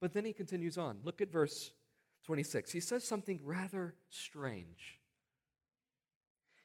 But 0.00 0.12
then 0.12 0.24
he 0.24 0.32
continues 0.32 0.78
on. 0.78 0.98
Look 1.04 1.20
at 1.20 1.30
verse 1.30 1.72
26. 2.24 2.72
He 2.72 2.80
says 2.80 3.04
something 3.04 3.40
rather 3.44 3.94
strange. 4.08 4.98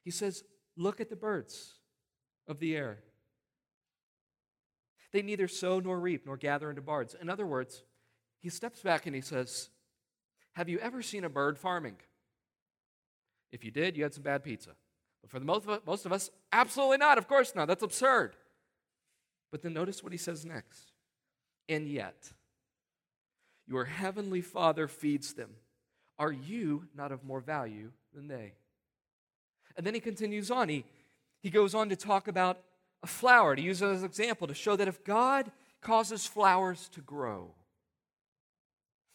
He 0.03 0.11
says, 0.11 0.43
Look 0.77 0.99
at 0.99 1.09
the 1.09 1.15
birds 1.15 1.75
of 2.47 2.59
the 2.59 2.75
air. 2.75 2.99
They 5.11 5.21
neither 5.21 5.47
sow 5.47 5.79
nor 5.79 5.99
reap 5.99 6.25
nor 6.25 6.35
gather 6.35 6.69
into 6.69 6.81
barns. 6.81 7.15
In 7.19 7.29
other 7.29 7.45
words, 7.45 7.83
he 8.41 8.49
steps 8.49 8.81
back 8.81 9.05
and 9.05 9.15
he 9.15 9.21
says, 9.21 9.69
Have 10.53 10.67
you 10.67 10.77
ever 10.79 11.01
seen 11.01 11.23
a 11.23 11.29
bird 11.29 11.57
farming? 11.57 11.95
If 13.51 13.63
you 13.63 13.71
did, 13.71 13.95
you 13.95 14.03
had 14.03 14.13
some 14.13 14.23
bad 14.23 14.43
pizza. 14.43 14.71
But 15.25 15.31
for 15.31 15.39
the 15.39 15.45
most 15.45 15.63
of, 15.63 15.71
us, 15.71 15.81
most 15.87 16.05
of 16.05 16.13
us, 16.13 16.29
absolutely 16.53 16.97
not. 16.97 17.17
Of 17.17 17.27
course 17.27 17.55
not. 17.55 17.67
That's 17.67 17.81
absurd. 17.81 18.35
But 19.51 19.63
then 19.63 19.73
notice 19.73 20.03
what 20.03 20.11
he 20.11 20.19
says 20.19 20.45
next. 20.45 20.91
And 21.67 21.87
yet, 21.87 22.31
your 23.67 23.85
heavenly 23.85 24.41
Father 24.41 24.87
feeds 24.87 25.33
them. 25.33 25.49
Are 26.19 26.31
you 26.31 26.83
not 26.95 27.11
of 27.11 27.23
more 27.23 27.39
value 27.39 27.89
than 28.13 28.27
they? 28.27 28.53
And 29.75 29.83
then 29.83 29.95
he 29.95 29.99
continues 29.99 30.51
on. 30.51 30.69
He, 30.69 30.85
he 31.41 31.49
goes 31.49 31.73
on 31.73 31.89
to 31.89 31.95
talk 31.95 32.27
about 32.27 32.59
a 33.01 33.07
flower, 33.07 33.55
to 33.55 33.61
use 33.61 33.81
it 33.81 33.87
as 33.87 34.01
an 34.01 34.05
example, 34.05 34.45
to 34.45 34.53
show 34.53 34.75
that 34.75 34.87
if 34.87 35.03
God 35.03 35.51
causes 35.81 36.27
flowers 36.27 36.87
to 36.89 37.01
grow, 37.01 37.49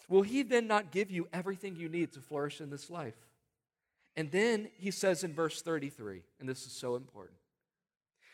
will 0.09 0.23
he 0.23 0.43
then 0.43 0.67
not 0.67 0.90
give 0.90 1.09
you 1.09 1.29
everything 1.33 1.76
you 1.76 1.88
need 1.88 2.12
to 2.14 2.21
flourish 2.21 2.61
in 2.61 2.69
this 2.69 2.90
life? 2.90 3.14
And 4.17 4.31
then 4.31 4.69
he 4.76 4.90
says 4.90 5.25
in 5.25 5.35
verse 5.35 5.62
33, 5.62 6.23
and 6.40 6.49
this 6.49 6.67
is 6.67 6.73
so 6.73 6.97
important 6.97 7.38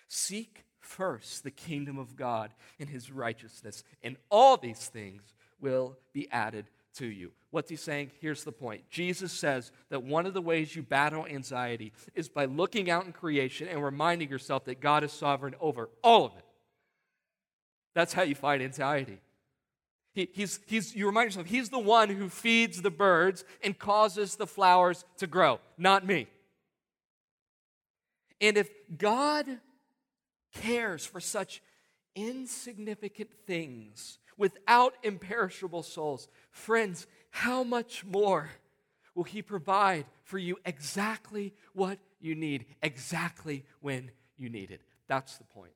Seek 0.08 0.64
first 0.80 1.42
the 1.42 1.50
kingdom 1.50 1.98
of 1.98 2.16
God 2.16 2.52
and 2.78 2.88
his 2.88 3.10
righteousness, 3.10 3.84
and 4.02 4.16
all 4.30 4.56
these 4.56 4.86
things 4.86 5.22
will 5.60 5.96
be 6.12 6.30
added 6.30 6.66
to 6.94 7.06
you. 7.06 7.32
What's 7.50 7.70
he 7.70 7.76
saying? 7.76 8.10
Here's 8.20 8.44
the 8.44 8.52
point. 8.52 8.88
Jesus 8.90 9.32
says 9.32 9.72
that 9.90 10.02
one 10.02 10.26
of 10.26 10.34
the 10.34 10.42
ways 10.42 10.74
you 10.76 10.82
battle 10.82 11.26
anxiety 11.26 11.92
is 12.14 12.28
by 12.28 12.44
looking 12.44 12.90
out 12.90 13.04
in 13.04 13.12
creation 13.12 13.68
and 13.68 13.82
reminding 13.82 14.30
yourself 14.30 14.64
that 14.66 14.80
God 14.80 15.04
is 15.04 15.12
sovereign 15.12 15.54
over 15.60 15.88
all 16.02 16.24
of 16.24 16.36
it. 16.36 16.44
That's 17.94 18.12
how 18.12 18.22
you 18.22 18.34
fight 18.34 18.60
anxiety. 18.60 19.20
He, 20.16 20.30
he's, 20.32 20.60
he's, 20.64 20.96
you 20.96 21.04
remind 21.04 21.26
yourself, 21.26 21.46
he's 21.46 21.68
the 21.68 21.78
one 21.78 22.08
who 22.08 22.30
feeds 22.30 22.80
the 22.80 22.90
birds 22.90 23.44
and 23.62 23.78
causes 23.78 24.36
the 24.36 24.46
flowers 24.46 25.04
to 25.18 25.26
grow, 25.26 25.60
not 25.76 26.06
me. 26.06 26.26
And 28.40 28.56
if 28.56 28.70
God 28.96 29.46
cares 30.54 31.04
for 31.04 31.20
such 31.20 31.62
insignificant 32.14 33.28
things 33.46 34.18
without 34.38 34.94
imperishable 35.02 35.82
souls, 35.82 36.28
friends, 36.50 37.06
how 37.28 37.62
much 37.62 38.02
more 38.02 38.48
will 39.14 39.24
He 39.24 39.42
provide 39.42 40.06
for 40.22 40.38
you 40.38 40.56
exactly 40.64 41.52
what 41.74 41.98
you 42.20 42.34
need, 42.34 42.64
exactly 42.82 43.66
when 43.80 44.10
you 44.38 44.48
need 44.48 44.70
it? 44.70 44.80
That's 45.08 45.36
the 45.36 45.44
point. 45.44 45.72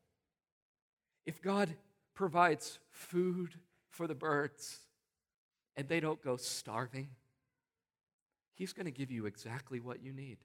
If 1.27 1.43
God 1.43 1.69
provides 2.15 2.79
food 2.91 3.51
for 4.01 4.07
the 4.07 4.15
birds 4.15 4.79
and 5.77 5.87
they 5.87 6.01
don't 6.01 6.23
go 6.25 6.39
starving, 6.39 7.09
He's 8.55 8.73
going 8.73 8.87
to 8.87 8.91
give 8.91 9.11
you 9.11 9.27
exactly 9.27 9.79
what 9.79 10.03
you 10.03 10.11
need. 10.11 10.39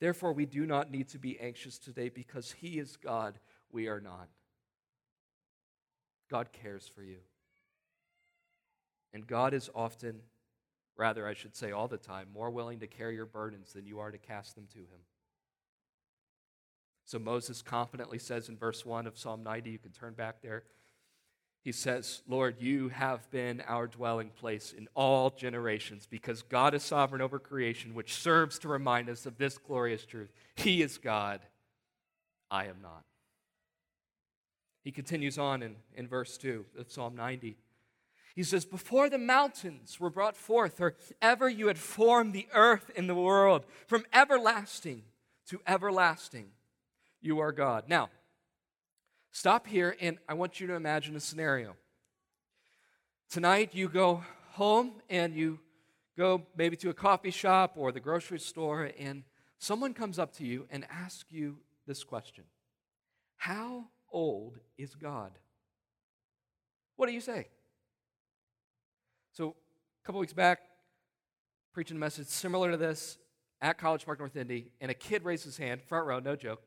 Therefore, 0.00 0.32
we 0.32 0.46
do 0.46 0.64
not 0.64 0.90
need 0.90 1.10
to 1.10 1.18
be 1.18 1.38
anxious 1.38 1.76
today 1.76 2.08
because 2.08 2.52
He 2.52 2.78
is 2.78 2.96
God, 2.96 3.38
we 3.70 3.88
are 3.88 4.00
not. 4.00 4.28
God 6.30 6.48
cares 6.50 6.90
for 6.94 7.02
you. 7.02 7.18
And 9.12 9.26
God 9.26 9.52
is 9.52 9.68
often, 9.74 10.20
rather, 10.96 11.28
I 11.28 11.34
should 11.34 11.54
say 11.54 11.72
all 11.72 11.88
the 11.88 11.98
time, 11.98 12.28
more 12.32 12.50
willing 12.50 12.80
to 12.80 12.86
carry 12.86 13.16
your 13.16 13.26
burdens 13.26 13.74
than 13.74 13.84
you 13.84 13.98
are 13.98 14.10
to 14.10 14.18
cast 14.18 14.54
them 14.54 14.66
to 14.72 14.78
Him. 14.78 15.00
So 17.10 17.18
Moses 17.18 17.60
confidently 17.60 18.20
says 18.20 18.48
in 18.48 18.56
verse 18.56 18.86
1 18.86 19.08
of 19.08 19.18
Psalm 19.18 19.42
90, 19.42 19.68
you 19.68 19.78
can 19.78 19.90
turn 19.90 20.14
back 20.14 20.42
there. 20.42 20.62
He 21.60 21.72
says, 21.72 22.22
Lord, 22.28 22.58
you 22.60 22.90
have 22.90 23.28
been 23.32 23.64
our 23.66 23.88
dwelling 23.88 24.30
place 24.30 24.72
in 24.72 24.86
all 24.94 25.30
generations 25.30 26.06
because 26.06 26.42
God 26.42 26.72
is 26.72 26.84
sovereign 26.84 27.20
over 27.20 27.40
creation, 27.40 27.94
which 27.94 28.14
serves 28.14 28.60
to 28.60 28.68
remind 28.68 29.08
us 29.08 29.26
of 29.26 29.38
this 29.38 29.58
glorious 29.58 30.06
truth. 30.06 30.32
He 30.54 30.82
is 30.82 30.98
God, 30.98 31.40
I 32.48 32.66
am 32.66 32.76
not. 32.80 33.02
He 34.84 34.92
continues 34.92 35.36
on 35.36 35.64
in, 35.64 35.74
in 35.96 36.06
verse 36.06 36.38
2 36.38 36.64
of 36.78 36.92
Psalm 36.92 37.16
90. 37.16 37.56
He 38.36 38.44
says, 38.44 38.64
Before 38.64 39.10
the 39.10 39.18
mountains 39.18 39.98
were 39.98 40.10
brought 40.10 40.36
forth, 40.36 40.80
or 40.80 40.94
ever 41.20 41.48
you 41.48 41.66
had 41.66 41.78
formed 41.78 42.34
the 42.34 42.46
earth 42.54 42.88
and 42.96 43.08
the 43.08 43.16
world, 43.16 43.66
from 43.88 44.04
everlasting 44.12 45.02
to 45.48 45.60
everlasting, 45.66 46.52
you 47.20 47.40
are 47.40 47.52
God. 47.52 47.84
Now, 47.88 48.10
stop 49.30 49.66
here 49.66 49.96
and 50.00 50.18
I 50.28 50.34
want 50.34 50.60
you 50.60 50.66
to 50.68 50.74
imagine 50.74 51.16
a 51.16 51.20
scenario. 51.20 51.76
Tonight, 53.30 53.70
you 53.74 53.88
go 53.88 54.24
home 54.52 54.94
and 55.08 55.34
you 55.34 55.60
go 56.18 56.42
maybe 56.56 56.76
to 56.76 56.90
a 56.90 56.94
coffee 56.94 57.30
shop 57.30 57.74
or 57.76 57.92
the 57.92 58.00
grocery 58.00 58.38
store, 58.38 58.90
and 58.98 59.22
someone 59.58 59.94
comes 59.94 60.18
up 60.18 60.34
to 60.34 60.44
you 60.44 60.66
and 60.70 60.84
asks 60.90 61.30
you 61.30 61.58
this 61.86 62.02
question 62.04 62.44
How 63.36 63.84
old 64.10 64.58
is 64.76 64.94
God? 64.94 65.32
What 66.96 67.06
do 67.06 67.12
you 67.12 67.20
say? 67.20 67.48
So, 69.32 69.54
a 70.02 70.06
couple 70.06 70.20
weeks 70.20 70.32
back, 70.32 70.60
preaching 71.72 71.96
a 71.96 72.00
message 72.00 72.26
similar 72.26 72.72
to 72.72 72.76
this 72.76 73.16
at 73.62 73.78
College 73.78 74.04
Park 74.04 74.18
North 74.18 74.36
Indy, 74.36 74.72
and 74.80 74.90
a 74.90 74.94
kid 74.94 75.24
raised 75.24 75.44
his 75.44 75.56
hand, 75.56 75.82
front 75.82 76.06
row, 76.06 76.18
no 76.18 76.34
joke, 76.34 76.62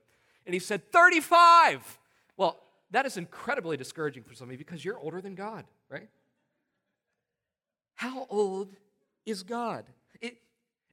and 0.46 0.54
he 0.54 0.60
said, 0.60 0.92
35. 0.92 2.00
Well, 2.38 2.60
that 2.92 3.06
is 3.06 3.18
incredibly 3.18 3.78
discouraging 3.78 4.24
for 4.24 4.34
some 4.34 4.48
of 4.48 4.52
you 4.52 4.58
because 4.58 4.84
you're 4.84 5.00
older 5.00 5.22
than 5.22 5.36
God, 5.36 5.66
right? 5.90 6.10
How 7.96 8.28
old 8.30 8.76
is 9.26 9.44
God? 9.44 9.86
It, 10.22 10.38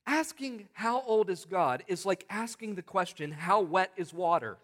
asking 0.07 0.69
how 0.73 1.03
old 1.03 1.31
is 1.31 1.45
God 1.45 1.83
is 1.87 2.07
like 2.07 2.25
asking 2.31 2.75
the 2.75 2.83
question, 2.83 3.33
how 3.33 3.61
wet 3.61 3.93
is 3.97 4.15
water? 4.15 4.59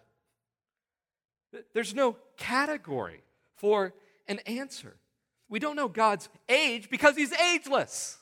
There's 1.73 1.95
no 1.95 2.17
category 2.37 3.21
for 3.55 3.93
an 4.27 4.39
answer. 4.39 4.95
We 5.49 5.59
don't 5.59 5.75
know 5.75 5.87
God's 5.87 6.29
age 6.49 6.89
because 6.89 7.15
he's 7.15 7.33
ageless. 7.33 8.17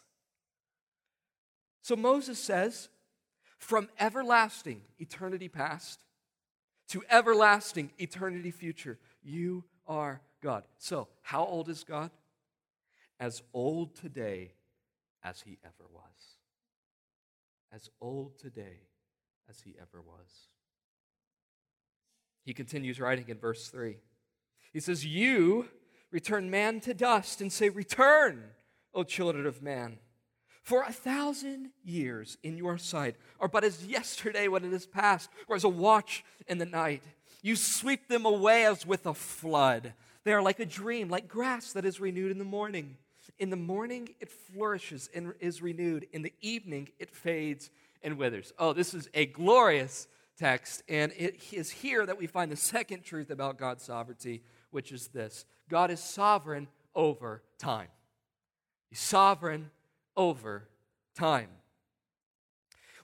So 1.82 1.96
Moses 1.96 2.40
says, 2.40 2.90
from 3.58 3.90
everlasting, 4.00 4.82
eternity 5.00 5.50
past, 5.50 6.05
to 6.90 7.04
everlasting, 7.10 7.92
eternity 7.98 8.52
future, 8.52 9.00
you 9.24 9.64
are 9.88 10.22
God. 10.42 10.64
So, 10.78 11.08
how 11.22 11.44
old 11.46 11.70
is 11.70 11.84
God? 11.84 12.12
As 13.20 13.42
old 13.54 13.96
today 13.96 14.54
as 15.24 15.42
he 15.42 15.58
ever 15.64 15.90
was. 15.92 16.04
As 17.74 17.90
old 18.00 18.38
today 18.38 18.82
as 19.50 19.62
he 19.62 19.76
ever 19.82 20.02
was. 20.02 20.50
He 22.44 22.54
continues 22.54 23.00
writing 23.00 23.26
in 23.28 23.40
verse 23.40 23.68
3. 23.70 23.98
He 24.72 24.80
says, 24.80 25.06
You 25.06 25.70
return 26.12 26.52
man 26.52 26.80
to 26.82 26.94
dust 26.94 27.42
and 27.42 27.52
say, 27.52 27.70
Return, 27.70 28.44
O 28.94 29.04
children 29.04 29.46
of 29.46 29.62
man. 29.64 29.98
For 30.66 30.82
a 30.82 30.92
thousand 30.92 31.70
years 31.84 32.40
in 32.42 32.58
your 32.58 32.80
sight 32.80 33.18
are 33.40 33.48
but 33.48 33.64
as 33.64 33.86
yesterday 33.86 34.48
when 34.48 34.66
it 34.66 34.74
is 34.74 34.88
past, 34.88 35.30
or 35.48 35.56
as 35.56 35.64
a 35.64 35.70
watch 35.70 36.26
in 36.48 36.58
the 36.58 36.66
night. 36.66 37.04
You 37.44 37.56
sweep 37.56 38.08
them 38.08 38.26
away 38.26 38.66
as 38.66 38.84
with 38.84 39.06
a 39.06 39.14
flood. 39.14 39.94
They 40.24 40.34
are 40.34 40.42
like 40.42 40.60
a 40.60 40.66
dream, 40.66 41.08
like 41.08 41.28
grass 41.28 41.72
that 41.74 41.86
is 41.86 42.00
renewed 42.00 42.32
in 42.32 42.40
the 42.40 42.44
morning. 42.44 42.98
In 43.38 43.52
the 43.52 43.56
morning 43.56 44.10
it 44.20 44.32
flourishes 44.32 45.08
and 45.14 45.36
is 45.40 45.62
renewed. 45.62 46.08
In 46.12 46.24
the 46.24 46.34
evening 46.42 46.90
it 46.98 47.12
fades 47.12 47.70
and 48.02 48.18
withers. 48.18 48.52
Oh, 48.58 48.74
this 48.74 48.96
is 48.96 49.08
a 49.14 49.28
glorious 49.28 50.08
text. 50.36 50.82
And 50.90 51.12
it 51.16 51.40
is 51.54 51.70
here 51.70 52.08
that 52.08 52.18
we 52.18 52.26
find 52.26 52.52
the 52.52 52.56
second 52.56 53.04
truth 53.04 53.30
about 53.30 53.60
God's 53.60 53.84
sovereignty, 53.84 54.42
which 54.72 54.92
is 54.92 55.10
this 55.10 55.46
God 55.70 55.92
is 55.92 56.00
sovereign 56.00 56.68
over 56.96 57.44
time. 57.60 57.90
He's 58.90 59.00
sovereign 59.00 59.70
over 60.16 60.70
time. 61.16 61.50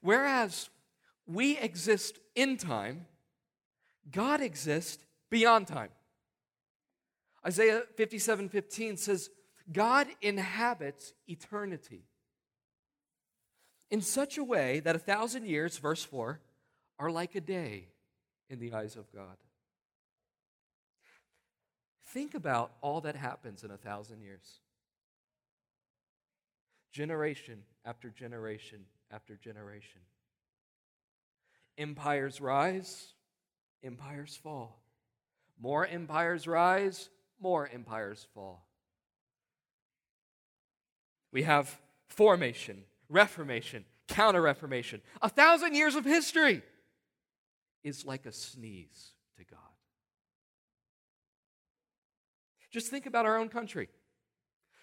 Whereas 0.02 0.69
we 1.28 1.58
exist 1.58 2.19
in 2.36 2.58
time, 2.58 3.06
God 4.12 4.41
exists 4.41 5.04
beyond 5.30 5.67
time. 5.67 5.89
Isaiah 7.45 7.84
57 7.95 8.50
15 8.50 8.97
says, 8.97 9.30
God 9.71 10.08
inhabits 10.21 11.13
eternity 11.28 12.04
in 13.89 14.02
such 14.02 14.38
a 14.38 14.43
way 14.43 14.80
that 14.80 14.95
a 14.95 15.00
thousand 15.00 15.45
years, 15.45 15.78
verse 15.78 16.04
4, 16.04 16.39
are 17.00 17.12
like 17.12 17.36
a 17.36 17.41
day 17.41 17.89
in 18.50 18.60
the 18.60 18.74
eyes 18.74 18.95
of 18.95 19.12
God. 19.13 19.38
Think 22.08 22.34
about 22.36 22.74
all 22.82 23.02
that 23.02 23.15
happens 23.15 23.63
in 23.63 23.71
a 23.71 23.78
thousand 23.78 24.21
years. 24.21 24.60
Generation 26.91 27.60
after 27.86 28.10
generation 28.10 28.86
after 29.12 29.36
generation. 29.36 30.01
Empires 31.77 32.41
rise, 32.41 33.13
empires 33.84 34.36
fall. 34.36 34.82
More 35.60 35.86
empires 35.86 36.47
rise, 36.47 37.10
more 37.39 37.69
empires 37.71 38.27
fall. 38.34 38.65
We 41.32 41.43
have 41.43 41.80
formation, 42.08 42.84
reformation, 43.10 43.86
counter 44.08 44.41
reformation, 44.41 45.01
a 45.21 45.30
thousand 45.30 45.75
years 45.75 45.95
of 45.95 46.04
history 46.04 46.62
is 47.84 48.06
like 48.06 48.25
a 48.25 48.32
sneeze 48.32 49.12
to 49.38 49.45
God. 49.45 49.60
Just 52.71 52.88
think 52.88 53.06
about 53.06 53.25
our 53.25 53.38
own 53.38 53.49
country. 53.49 53.89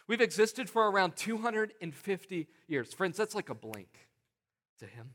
We've 0.09 0.21
existed 0.21 0.71
for 0.71 0.91
around 0.91 1.17
250 1.17 2.49
years. 2.67 2.95
Friends, 2.95 3.17
that's 3.17 3.35
like 3.35 3.51
a 3.51 3.55
blink 3.55 4.09
to 4.81 4.87
Him. 4.87 5.11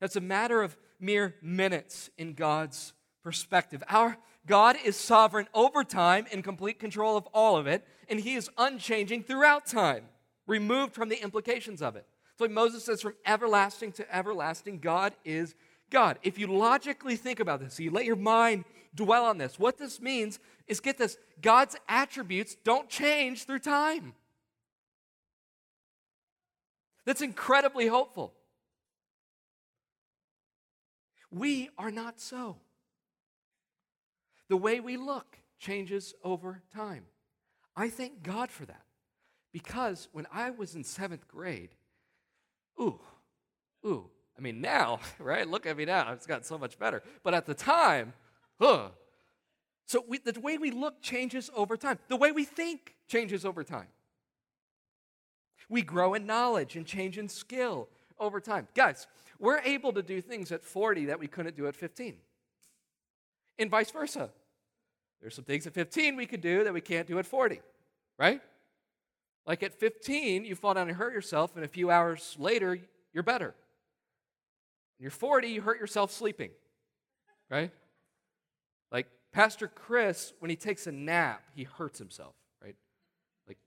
That's 0.00 0.16
a 0.16 0.20
matter 0.20 0.60
of 0.60 0.76
mere 0.98 1.36
minutes 1.40 2.10
in 2.18 2.34
God's 2.34 2.92
perspective. 3.22 3.82
Our 3.88 4.18
God 4.46 4.76
is 4.84 4.96
sovereign 4.96 5.46
over 5.54 5.84
time 5.84 6.26
in 6.32 6.42
complete 6.42 6.80
control 6.80 7.16
of 7.16 7.26
all 7.32 7.56
of 7.56 7.66
it, 7.66 7.86
and 8.08 8.18
He 8.18 8.34
is 8.34 8.50
unchanging 8.58 9.22
throughout 9.22 9.66
time 9.66 10.04
removed 10.46 10.94
from 10.94 11.08
the 11.08 11.22
implications 11.22 11.80
of 11.80 11.94
it. 11.94 12.06
So 12.38 12.48
Moses 12.48 12.84
says, 12.84 13.00
from 13.02 13.14
everlasting 13.24 13.92
to 13.92 14.16
everlasting, 14.16 14.80
God 14.80 15.14
is 15.24 15.54
God. 15.90 16.18
If 16.22 16.38
you 16.38 16.48
logically 16.48 17.16
think 17.16 17.38
about 17.38 17.60
this, 17.60 17.74
so 17.74 17.82
you 17.82 17.90
let 17.90 18.04
your 18.04 18.16
mind 18.16 18.64
dwell 18.94 19.24
on 19.24 19.38
this, 19.38 19.58
what 19.58 19.78
this 19.78 20.00
means 20.00 20.38
is 20.66 20.80
get 20.80 20.98
this 20.98 21.16
God's 21.40 21.76
attributes 21.88 22.56
don't 22.64 22.88
change 22.88 23.44
through 23.44 23.60
time. 23.60 24.14
That's 27.04 27.22
incredibly 27.22 27.86
hopeful. 27.86 28.34
We 31.30 31.70
are 31.78 31.90
not 31.90 32.20
so. 32.20 32.56
The 34.48 34.56
way 34.56 34.80
we 34.80 34.96
look 34.96 35.38
changes 35.58 36.14
over 36.24 36.62
time. 36.74 37.04
I 37.76 37.88
thank 37.88 38.22
God 38.22 38.50
for 38.50 38.66
that 38.66 38.82
because 39.52 40.08
when 40.12 40.26
I 40.32 40.50
was 40.50 40.74
in 40.74 40.84
seventh 40.84 41.28
grade, 41.28 41.70
ooh, 42.80 43.00
ooh, 43.86 44.10
I 44.36 44.42
mean, 44.42 44.60
now, 44.60 45.00
right? 45.18 45.46
Look 45.46 45.66
at 45.66 45.76
me 45.76 45.84
now. 45.84 46.12
It's 46.12 46.26
gotten 46.26 46.44
so 46.44 46.58
much 46.58 46.78
better. 46.78 47.02
But 47.22 47.34
at 47.34 47.46
the 47.46 47.54
time, 47.54 48.12
So 49.86 50.04
we, 50.06 50.18
the 50.18 50.38
way 50.38 50.56
we 50.58 50.70
look 50.70 51.02
changes 51.02 51.50
over 51.54 51.76
time. 51.76 51.98
The 52.08 52.16
way 52.16 52.30
we 52.30 52.44
think 52.44 52.94
changes 53.08 53.44
over 53.44 53.64
time. 53.64 53.88
We 55.68 55.82
grow 55.82 56.14
in 56.14 56.26
knowledge 56.26 56.76
and 56.76 56.86
change 56.86 57.18
in 57.18 57.28
skill 57.28 57.88
over 58.18 58.40
time. 58.40 58.68
Guys, 58.74 59.06
we're 59.38 59.60
able 59.60 59.92
to 59.94 60.02
do 60.02 60.20
things 60.20 60.52
at 60.52 60.64
40 60.64 61.06
that 61.06 61.18
we 61.18 61.26
couldn't 61.26 61.56
do 61.56 61.66
at 61.66 61.74
15. 61.74 62.14
And 63.58 63.70
vice 63.70 63.90
versa. 63.90 64.30
There's 65.20 65.34
some 65.34 65.44
things 65.44 65.66
at 65.66 65.74
15 65.74 66.16
we 66.16 66.26
could 66.26 66.40
do 66.40 66.64
that 66.64 66.72
we 66.72 66.80
can't 66.80 67.06
do 67.06 67.18
at 67.18 67.26
40, 67.26 67.60
right? 68.18 68.40
Like 69.46 69.62
at 69.62 69.74
15, 69.74 70.44
you 70.44 70.54
fall 70.54 70.74
down 70.74 70.88
and 70.88 70.96
hurt 70.96 71.12
yourself, 71.12 71.56
and 71.56 71.64
a 71.64 71.68
few 71.68 71.90
hours 71.90 72.36
later, 72.38 72.78
you're 73.12 73.22
better. 73.22 73.54
When 74.98 75.04
you're 75.04 75.10
40, 75.10 75.48
you 75.48 75.62
hurt 75.62 75.78
yourself 75.78 76.10
sleeping, 76.10 76.50
right? 77.50 77.70
Like 78.90 79.06
Pastor 79.32 79.68
Chris, 79.68 80.32
when 80.40 80.50
he 80.50 80.56
takes 80.56 80.86
a 80.86 80.92
nap, 80.92 81.42
he 81.54 81.64
hurts 81.64 81.98
himself, 81.98 82.34
right? 82.62 82.76
Like 83.46 83.58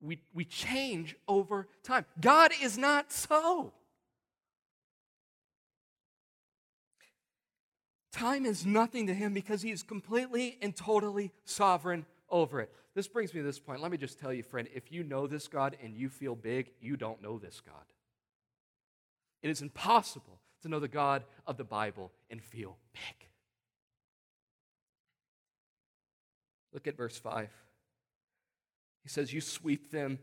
we, 0.00 0.20
we 0.34 0.44
change 0.44 1.16
over 1.26 1.68
time. 1.82 2.04
God 2.20 2.52
is 2.62 2.76
not 2.76 3.12
so. 3.12 3.72
Time 8.12 8.46
is 8.46 8.64
nothing 8.64 9.06
to 9.08 9.14
him 9.14 9.34
because 9.34 9.60
he 9.60 9.70
is 9.70 9.82
completely 9.82 10.56
and 10.62 10.74
totally 10.74 11.32
sovereign 11.44 12.06
over 12.30 12.60
it. 12.60 12.72
This 12.94 13.08
brings 13.08 13.34
me 13.34 13.40
to 13.40 13.46
this 13.46 13.58
point. 13.58 13.82
Let 13.82 13.90
me 13.90 13.98
just 13.98 14.18
tell 14.18 14.32
you, 14.32 14.42
friend, 14.42 14.68
if 14.74 14.90
you 14.90 15.04
know 15.04 15.26
this 15.26 15.48
God 15.48 15.76
and 15.82 15.94
you 15.94 16.08
feel 16.08 16.34
big, 16.34 16.70
you 16.80 16.96
don't 16.96 17.22
know 17.22 17.38
this 17.38 17.60
God. 17.60 17.84
It 19.42 19.50
is 19.50 19.60
impossible 19.60 20.40
to 20.62 20.68
know 20.68 20.80
the 20.80 20.88
God 20.88 21.24
of 21.46 21.58
the 21.58 21.64
Bible 21.64 22.10
and 22.30 22.42
feel 22.42 22.78
big. 22.94 23.28
Look 26.76 26.86
at 26.86 26.98
verse 26.98 27.16
5. 27.16 27.48
He 29.02 29.08
says, 29.08 29.32
You 29.32 29.40
sweep 29.40 29.90
them 29.90 30.18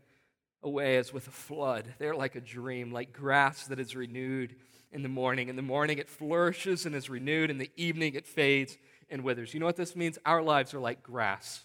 away 0.62 0.98
as 0.98 1.12
with 1.12 1.26
a 1.26 1.32
flood. 1.32 1.92
They're 1.98 2.14
like 2.14 2.36
a 2.36 2.40
dream, 2.40 2.92
like 2.92 3.12
grass 3.12 3.66
that 3.66 3.80
is 3.80 3.96
renewed 3.96 4.54
in 4.92 5.02
the 5.02 5.08
morning. 5.08 5.48
In 5.48 5.56
the 5.56 5.62
morning, 5.62 5.98
it 5.98 6.08
flourishes 6.08 6.86
and 6.86 6.94
is 6.94 7.10
renewed. 7.10 7.50
In 7.50 7.58
the 7.58 7.72
evening, 7.74 8.14
it 8.14 8.24
fades 8.24 8.78
and 9.10 9.24
withers. 9.24 9.52
You 9.52 9.58
know 9.58 9.66
what 9.66 9.74
this 9.74 9.96
means? 9.96 10.16
Our 10.24 10.42
lives 10.42 10.72
are 10.74 10.78
like 10.78 11.02
grass, 11.02 11.64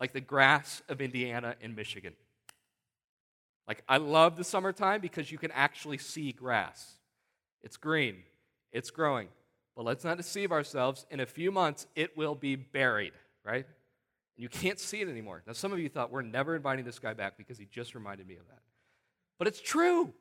like 0.00 0.14
the 0.14 0.22
grass 0.22 0.80
of 0.88 1.02
Indiana 1.02 1.54
and 1.60 1.76
Michigan. 1.76 2.14
Like, 3.68 3.84
I 3.86 3.98
love 3.98 4.38
the 4.38 4.44
summertime 4.44 5.02
because 5.02 5.30
you 5.30 5.36
can 5.36 5.50
actually 5.50 5.98
see 5.98 6.32
grass. 6.32 6.94
It's 7.60 7.76
green, 7.76 8.22
it's 8.72 8.90
growing. 8.90 9.28
But 9.76 9.84
let's 9.84 10.02
not 10.02 10.16
deceive 10.16 10.50
ourselves. 10.50 11.04
In 11.10 11.20
a 11.20 11.26
few 11.26 11.52
months, 11.52 11.86
it 11.94 12.16
will 12.16 12.34
be 12.34 12.56
buried, 12.56 13.12
right? 13.44 13.66
You 14.36 14.48
can't 14.48 14.78
see 14.78 15.00
it 15.00 15.08
anymore. 15.08 15.42
Now, 15.46 15.52
some 15.52 15.72
of 15.72 15.78
you 15.78 15.88
thought, 15.88 16.10
we're 16.10 16.22
never 16.22 16.56
inviting 16.56 16.84
this 16.84 16.98
guy 16.98 17.14
back 17.14 17.36
because 17.36 17.58
he 17.58 17.66
just 17.66 17.94
reminded 17.94 18.26
me 18.26 18.36
of 18.36 18.46
that. 18.48 18.60
But 19.38 19.48
it's 19.48 19.60
true. 19.60 20.14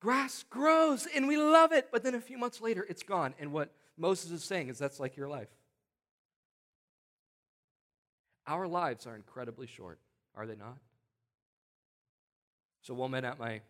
Grass 0.00 0.44
grows 0.48 1.06
and 1.14 1.28
we 1.28 1.36
love 1.36 1.72
it, 1.72 1.88
but 1.92 2.02
then 2.02 2.14
a 2.14 2.20
few 2.20 2.38
months 2.38 2.60
later, 2.60 2.86
it's 2.88 3.02
gone. 3.02 3.34
And 3.38 3.52
what 3.52 3.74
Moses 3.98 4.30
is 4.30 4.44
saying 4.44 4.68
is 4.68 4.78
that's 4.78 5.00
like 5.00 5.16
your 5.16 5.28
life. 5.28 5.48
Our 8.46 8.66
lives 8.66 9.06
are 9.06 9.14
incredibly 9.14 9.66
short, 9.66 10.00
are 10.34 10.46
they 10.46 10.56
not? 10.56 10.78
So, 12.82 12.94
woman 12.94 13.24
at 13.24 13.38
my 13.38 13.60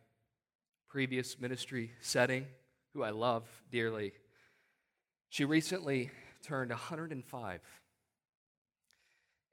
previous 0.88 1.38
ministry 1.40 1.92
setting, 2.00 2.46
who 2.94 3.02
I 3.02 3.10
love 3.10 3.44
dearly, 3.70 4.12
she 5.28 5.44
recently 5.44 6.10
turned 6.42 6.70
105. 6.70 7.60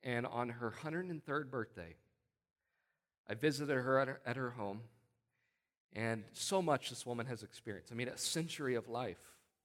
And 0.03 0.25
on 0.25 0.49
her 0.49 0.73
103rd 0.83 1.49
birthday, 1.49 1.95
I 3.29 3.33
visited 3.33 3.73
her 3.73 3.99
at 3.99 4.07
her, 4.07 4.21
at 4.25 4.35
her 4.35 4.51
home, 4.51 4.81
and 5.93 6.23
so 6.33 6.61
much 6.61 6.89
this 6.89 7.05
woman 7.05 7.25
has 7.25 7.43
experienced. 7.43 7.91
I 7.91 7.95
mean, 7.95 8.07
a 8.07 8.17
century 8.17 8.75
of 8.75 8.87
life, 8.87 9.17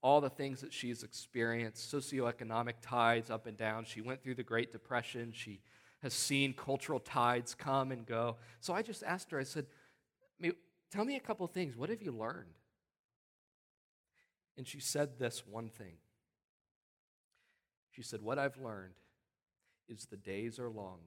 all 0.02 0.20
the 0.20 0.30
things 0.30 0.60
that 0.62 0.72
she's 0.72 1.02
experienced, 1.02 1.92
socioeconomic 1.92 2.74
tides 2.80 3.30
up 3.30 3.46
and 3.46 3.56
down. 3.56 3.84
She 3.84 4.00
went 4.00 4.22
through 4.22 4.36
the 4.36 4.42
Great 4.42 4.72
Depression. 4.72 5.32
She 5.34 5.60
has 6.02 6.14
seen 6.14 6.54
cultural 6.54 6.98
tides 6.98 7.54
come 7.54 7.92
and 7.92 8.04
go. 8.06 8.36
So 8.60 8.74
I 8.74 8.82
just 8.82 9.04
asked 9.04 9.30
her, 9.30 9.38
I 9.38 9.44
said, 9.44 9.66
Tell 10.90 11.04
me 11.06 11.16
a 11.16 11.20
couple 11.20 11.46
things. 11.46 11.74
What 11.74 11.88
have 11.88 12.02
you 12.02 12.12
learned? 12.12 12.52
And 14.58 14.66
she 14.66 14.78
said 14.78 15.18
this 15.18 15.46
one 15.46 15.70
thing. 15.70 15.94
She 17.92 18.02
said, 18.02 18.20
What 18.20 18.38
I've 18.38 18.58
learned 18.58 18.92
is 19.88 20.06
the 20.06 20.16
days 20.16 20.58
are 20.58 20.68
long, 20.68 20.98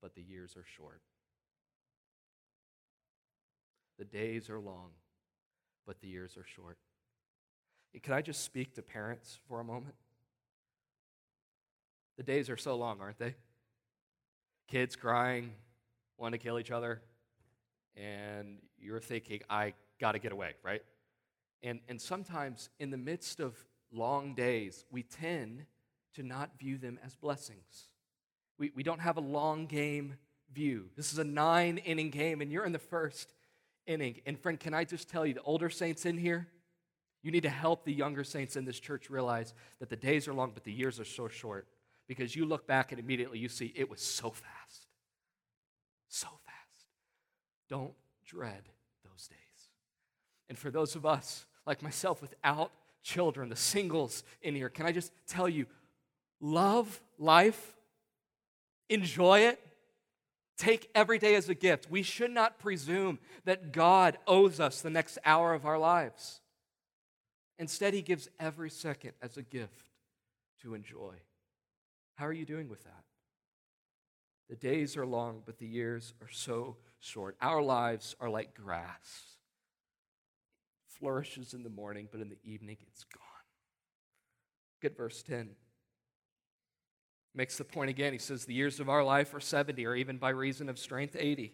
but 0.00 0.14
the 0.14 0.22
years 0.22 0.56
are 0.56 0.64
short. 0.64 1.00
The 3.98 4.04
days 4.04 4.48
are 4.48 4.60
long, 4.60 4.90
but 5.86 6.00
the 6.00 6.08
years 6.08 6.36
are 6.36 6.44
short. 6.44 6.78
And 7.92 8.02
can 8.02 8.12
I 8.12 8.22
just 8.22 8.44
speak 8.44 8.74
to 8.74 8.82
parents 8.82 9.38
for 9.48 9.60
a 9.60 9.64
moment? 9.64 9.94
The 12.16 12.22
days 12.22 12.50
are 12.50 12.56
so 12.56 12.76
long, 12.76 13.00
aren't 13.00 13.18
they? 13.18 13.34
Kids 14.68 14.96
crying, 14.96 15.52
want 16.16 16.32
to 16.32 16.38
kill 16.38 16.58
each 16.58 16.70
other, 16.70 17.00
and 17.96 18.58
you're 18.78 19.00
thinking, 19.00 19.40
I 19.48 19.74
got 20.00 20.12
to 20.12 20.18
get 20.18 20.32
away, 20.32 20.54
right? 20.62 20.82
And, 21.62 21.80
and 21.88 22.00
sometimes 22.00 22.70
in 22.78 22.90
the 22.90 22.96
midst 22.96 23.40
of 23.40 23.54
long 23.90 24.34
days, 24.34 24.84
we 24.90 25.02
tend 25.02 25.64
to 26.18 26.26
not 26.26 26.58
view 26.58 26.78
them 26.78 26.98
as 27.04 27.14
blessings. 27.14 27.88
We, 28.58 28.72
we 28.74 28.82
don't 28.82 29.00
have 29.00 29.16
a 29.16 29.20
long 29.20 29.66
game 29.66 30.16
view. 30.52 30.90
This 30.96 31.12
is 31.12 31.18
a 31.18 31.24
nine 31.24 31.78
inning 31.78 32.10
game, 32.10 32.40
and 32.40 32.50
you're 32.50 32.66
in 32.66 32.72
the 32.72 32.78
first 32.78 33.32
inning. 33.86 34.20
And 34.26 34.38
friend, 34.38 34.58
can 34.58 34.74
I 34.74 34.84
just 34.84 35.08
tell 35.08 35.24
you, 35.24 35.34
the 35.34 35.42
older 35.42 35.70
saints 35.70 36.06
in 36.06 36.18
here, 36.18 36.48
you 37.22 37.30
need 37.30 37.44
to 37.44 37.50
help 37.50 37.84
the 37.84 37.92
younger 37.92 38.24
saints 38.24 38.56
in 38.56 38.64
this 38.64 38.80
church 38.80 39.10
realize 39.10 39.54
that 39.78 39.88
the 39.88 39.96
days 39.96 40.26
are 40.28 40.34
long, 40.34 40.50
but 40.52 40.64
the 40.64 40.72
years 40.72 40.98
are 40.98 41.04
so 41.04 41.28
short. 41.28 41.66
Because 42.08 42.34
you 42.34 42.46
look 42.46 42.66
back 42.66 42.90
and 42.90 43.00
immediately 43.00 43.38
you 43.38 43.48
see 43.48 43.72
it 43.76 43.88
was 43.88 44.00
so 44.00 44.30
fast. 44.30 44.86
So 46.08 46.26
fast. 46.46 46.86
Don't 47.68 47.92
dread 48.24 48.62
those 49.04 49.28
days. 49.28 49.38
And 50.48 50.58
for 50.58 50.70
those 50.70 50.96
of 50.96 51.06
us, 51.06 51.46
like 51.66 51.82
myself, 51.82 52.22
without 52.22 52.72
children, 53.02 53.50
the 53.50 53.56
singles 53.56 54.24
in 54.42 54.54
here, 54.54 54.68
can 54.68 54.86
I 54.86 54.92
just 54.92 55.12
tell 55.26 55.48
you, 55.48 55.66
love 56.40 57.00
life, 57.18 57.74
enjoy 58.88 59.40
it, 59.40 59.60
take 60.56 60.90
every 60.94 61.18
day 61.18 61.34
as 61.34 61.48
a 61.48 61.54
gift. 61.54 61.90
We 61.90 62.02
should 62.02 62.30
not 62.30 62.58
presume 62.58 63.18
that 63.44 63.72
God 63.72 64.18
owes 64.26 64.60
us 64.60 64.80
the 64.80 64.90
next 64.90 65.18
hour 65.24 65.54
of 65.54 65.64
our 65.64 65.78
lives. 65.78 66.40
Instead, 67.58 67.94
He 67.94 68.02
gives 68.02 68.28
every 68.38 68.70
second 68.70 69.12
as 69.22 69.36
a 69.36 69.42
gift 69.42 69.90
to 70.62 70.74
enjoy. 70.74 71.14
How 72.14 72.26
are 72.26 72.32
you 72.32 72.44
doing 72.44 72.68
with 72.68 72.82
that? 72.84 73.04
The 74.48 74.56
days 74.56 74.96
are 74.96 75.06
long, 75.06 75.42
but 75.44 75.58
the 75.58 75.66
years 75.66 76.14
are 76.20 76.30
so 76.30 76.76
short. 77.00 77.36
Our 77.40 77.62
lives 77.62 78.16
are 78.20 78.30
like 78.30 78.54
grass. 78.54 79.36
Flourishes 80.86 81.54
in 81.54 81.62
the 81.62 81.70
morning, 81.70 82.08
but 82.10 82.20
in 82.20 82.28
the 82.28 82.38
evening 82.42 82.78
it's 82.80 83.04
gone. 83.04 83.22
At 84.82 84.96
verse 84.96 85.22
10. 85.22 85.50
Makes 87.38 87.56
the 87.56 87.62
point 87.62 87.88
again. 87.88 88.12
He 88.12 88.18
says, 88.18 88.46
The 88.46 88.52
years 88.52 88.80
of 88.80 88.88
our 88.88 89.04
life 89.04 89.32
are 89.32 89.38
70, 89.38 89.86
or 89.86 89.94
even 89.94 90.16
by 90.18 90.30
reason 90.30 90.68
of 90.68 90.76
strength, 90.76 91.14
80. 91.16 91.52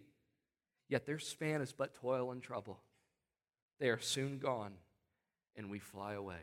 Yet 0.89 1.05
their 1.05 1.19
span 1.19 1.61
is 1.61 1.75
but 1.75 1.95
toil 1.95 2.31
and 2.31 2.43
trouble. 2.43 2.81
They 3.79 3.91
are 3.91 4.01
soon 4.01 4.39
gone, 4.39 4.73
and 5.59 5.71
we 5.71 5.79
fly 5.79 6.15
away. 6.15 6.41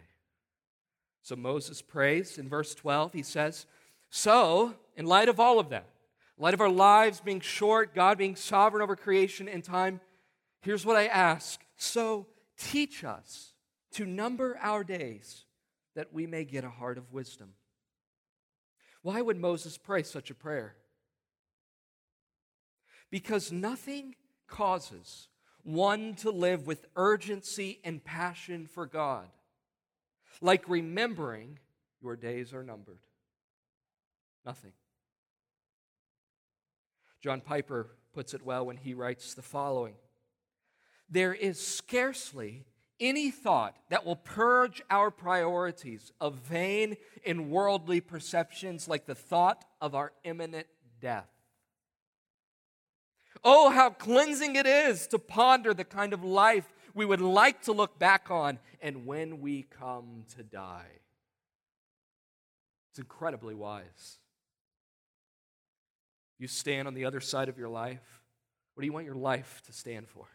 So 1.23 1.35
Moses 1.35 1.81
prays 1.81 2.37
in 2.37 2.49
verse 2.49 2.75
12. 2.75 3.13
He 3.13 3.23
says, 3.23 3.65
So, 4.11 4.75
in 4.95 5.07
light 5.07 5.27
of 5.27 5.39
all 5.39 5.57
of 5.57 5.69
that, 5.69 5.89
light 6.37 6.53
of 6.53 6.61
our 6.61 6.69
lives 6.69 7.19
being 7.19 7.39
short, 7.39 7.95
God 7.95 8.19
being 8.19 8.35
sovereign 8.35 8.83
over 8.83 8.95
creation 8.95 9.49
and 9.49 9.63
time, 9.63 10.01
here's 10.61 10.85
what 10.85 10.97
I 10.97 11.07
ask. 11.07 11.59
So 11.77 12.27
teach 12.59 13.03
us 13.03 13.53
to 13.93 14.05
number 14.05 14.59
our 14.61 14.83
days 14.83 15.45
that 15.95 16.13
we 16.13 16.27
may 16.27 16.45
get 16.45 16.63
a 16.63 16.69
heart 16.69 16.99
of 16.99 17.11
wisdom. 17.11 17.53
Why 19.01 19.21
would 19.21 19.37
Moses 19.37 19.77
pray 19.77 20.03
such 20.03 20.29
a 20.29 20.35
prayer? 20.35 20.75
Because 23.09 23.51
nothing 23.51 24.15
causes 24.47 25.27
one 25.63 26.15
to 26.15 26.31
live 26.31 26.67
with 26.67 26.85
urgency 26.95 27.79
and 27.83 28.03
passion 28.03 28.67
for 28.67 28.85
God 28.85 29.27
like 30.41 30.67
remembering 30.67 31.59
your 32.01 32.15
days 32.15 32.53
are 32.53 32.63
numbered. 32.63 32.99
Nothing. 34.45 34.73
John 37.21 37.41
Piper 37.41 37.87
puts 38.13 38.33
it 38.33 38.43
well 38.43 38.65
when 38.65 38.77
he 38.77 38.93
writes 38.93 39.33
the 39.33 39.43
following 39.43 39.93
There 41.09 41.33
is 41.33 41.65
scarcely 41.65 42.65
any 43.01 43.31
thought 43.31 43.75
that 43.89 44.05
will 44.05 44.15
purge 44.15 44.81
our 44.89 45.11
priorities 45.11 46.13
of 46.21 46.35
vain 46.35 46.95
and 47.25 47.49
worldly 47.49 47.99
perceptions 47.99 48.87
like 48.87 49.05
the 49.07 49.15
thought 49.15 49.65
of 49.81 49.95
our 49.95 50.13
imminent 50.23 50.67
death. 51.01 51.27
Oh, 53.43 53.71
how 53.71 53.89
cleansing 53.89 54.55
it 54.55 54.67
is 54.67 55.07
to 55.07 55.19
ponder 55.19 55.73
the 55.73 55.83
kind 55.83 56.13
of 56.13 56.23
life 56.23 56.71
we 56.93 57.05
would 57.05 57.21
like 57.21 57.63
to 57.63 57.71
look 57.71 57.97
back 57.97 58.29
on 58.29 58.59
and 58.81 59.05
when 59.05 59.41
we 59.41 59.63
come 59.63 60.25
to 60.35 60.43
die. 60.43 60.99
It's 62.91 62.99
incredibly 62.99 63.55
wise. 63.55 64.19
You 66.37 66.47
stand 66.47 66.87
on 66.87 66.93
the 66.93 67.05
other 67.05 67.19
side 67.19 67.49
of 67.49 67.57
your 67.57 67.69
life. 67.69 68.21
What 68.73 68.81
do 68.81 68.85
you 68.85 68.93
want 68.93 69.05
your 69.05 69.15
life 69.15 69.61
to 69.65 69.73
stand 69.73 70.07
for? 70.07 70.27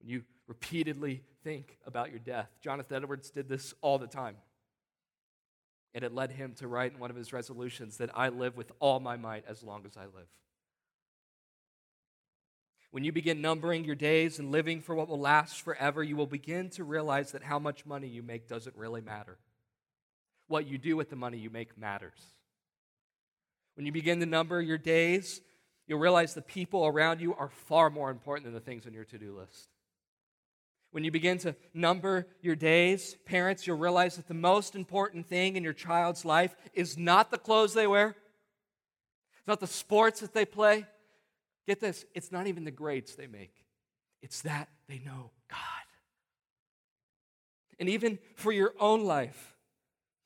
When 0.00 0.08
you 0.08 0.22
repeatedly 0.46 1.22
think 1.44 1.78
about 1.86 2.10
your 2.10 2.18
death. 2.18 2.48
Jonathan 2.60 3.02
Edwards 3.02 3.30
did 3.30 3.48
this 3.48 3.74
all 3.80 3.98
the 3.98 4.06
time. 4.06 4.36
And 5.94 6.04
it 6.04 6.12
led 6.12 6.30
him 6.30 6.54
to 6.58 6.68
write 6.68 6.92
in 6.92 6.98
one 6.98 7.10
of 7.10 7.16
his 7.16 7.32
resolutions 7.32 7.96
that 7.98 8.10
I 8.14 8.28
live 8.28 8.56
with 8.56 8.70
all 8.80 9.00
my 9.00 9.16
might 9.16 9.44
as 9.48 9.62
long 9.62 9.84
as 9.86 9.96
I 9.96 10.04
live. 10.04 10.28
When 12.90 13.04
you 13.04 13.12
begin 13.12 13.40
numbering 13.40 13.84
your 13.84 13.94
days 13.94 14.38
and 14.38 14.52
living 14.52 14.80
for 14.80 14.94
what 14.94 15.08
will 15.08 15.20
last 15.20 15.62
forever, 15.62 16.02
you 16.02 16.16
will 16.16 16.26
begin 16.26 16.70
to 16.70 16.84
realize 16.84 17.32
that 17.32 17.42
how 17.42 17.58
much 17.58 17.84
money 17.84 18.08
you 18.08 18.22
make 18.22 18.48
doesn't 18.48 18.76
really 18.76 19.00
matter. 19.00 19.38
What 20.48 20.66
you 20.66 20.78
do 20.78 20.96
with 20.96 21.10
the 21.10 21.16
money 21.16 21.38
you 21.38 21.50
make 21.50 21.76
matters. 21.76 22.20
When 23.74 23.84
you 23.84 23.92
begin 23.92 24.20
to 24.20 24.26
number 24.26 24.62
your 24.62 24.78
days, 24.78 25.40
you'll 25.86 25.98
realize 25.98 26.32
the 26.32 26.42
people 26.42 26.86
around 26.86 27.20
you 27.20 27.34
are 27.34 27.50
far 27.50 27.90
more 27.90 28.10
important 28.10 28.44
than 28.44 28.54
the 28.54 28.60
things 28.60 28.86
on 28.86 28.94
your 28.94 29.04
to 29.04 29.18
do 29.18 29.36
list. 29.36 29.68
When 30.96 31.04
you 31.04 31.10
begin 31.10 31.36
to 31.40 31.54
number 31.74 32.26
your 32.40 32.56
days, 32.56 33.18
parents, 33.26 33.66
you'll 33.66 33.76
realize 33.76 34.16
that 34.16 34.28
the 34.28 34.32
most 34.32 34.74
important 34.74 35.26
thing 35.26 35.56
in 35.56 35.62
your 35.62 35.74
child's 35.74 36.24
life 36.24 36.56
is 36.72 36.96
not 36.96 37.30
the 37.30 37.36
clothes 37.36 37.74
they 37.74 37.86
wear, 37.86 38.16
it's 39.36 39.46
not 39.46 39.60
the 39.60 39.66
sports 39.66 40.20
that 40.20 40.32
they 40.32 40.46
play. 40.46 40.86
Get 41.66 41.80
this, 41.80 42.06
it's 42.14 42.32
not 42.32 42.46
even 42.46 42.64
the 42.64 42.70
grades 42.70 43.14
they 43.14 43.26
make, 43.26 43.52
it's 44.22 44.40
that 44.40 44.70
they 44.88 44.98
know 45.00 45.32
God. 45.50 45.60
And 47.78 47.90
even 47.90 48.18
for 48.34 48.50
your 48.50 48.72
own 48.80 49.04
life, 49.04 49.54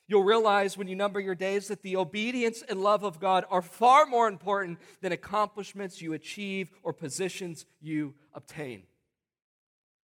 you'll 0.06 0.22
realize 0.22 0.78
when 0.78 0.86
you 0.86 0.94
number 0.94 1.18
your 1.18 1.34
days 1.34 1.66
that 1.66 1.82
the 1.82 1.96
obedience 1.96 2.62
and 2.68 2.80
love 2.80 3.02
of 3.02 3.18
God 3.18 3.44
are 3.50 3.60
far 3.60 4.06
more 4.06 4.28
important 4.28 4.78
than 5.00 5.10
accomplishments 5.10 6.00
you 6.00 6.12
achieve 6.12 6.70
or 6.84 6.92
positions 6.92 7.66
you 7.80 8.14
obtain. 8.32 8.84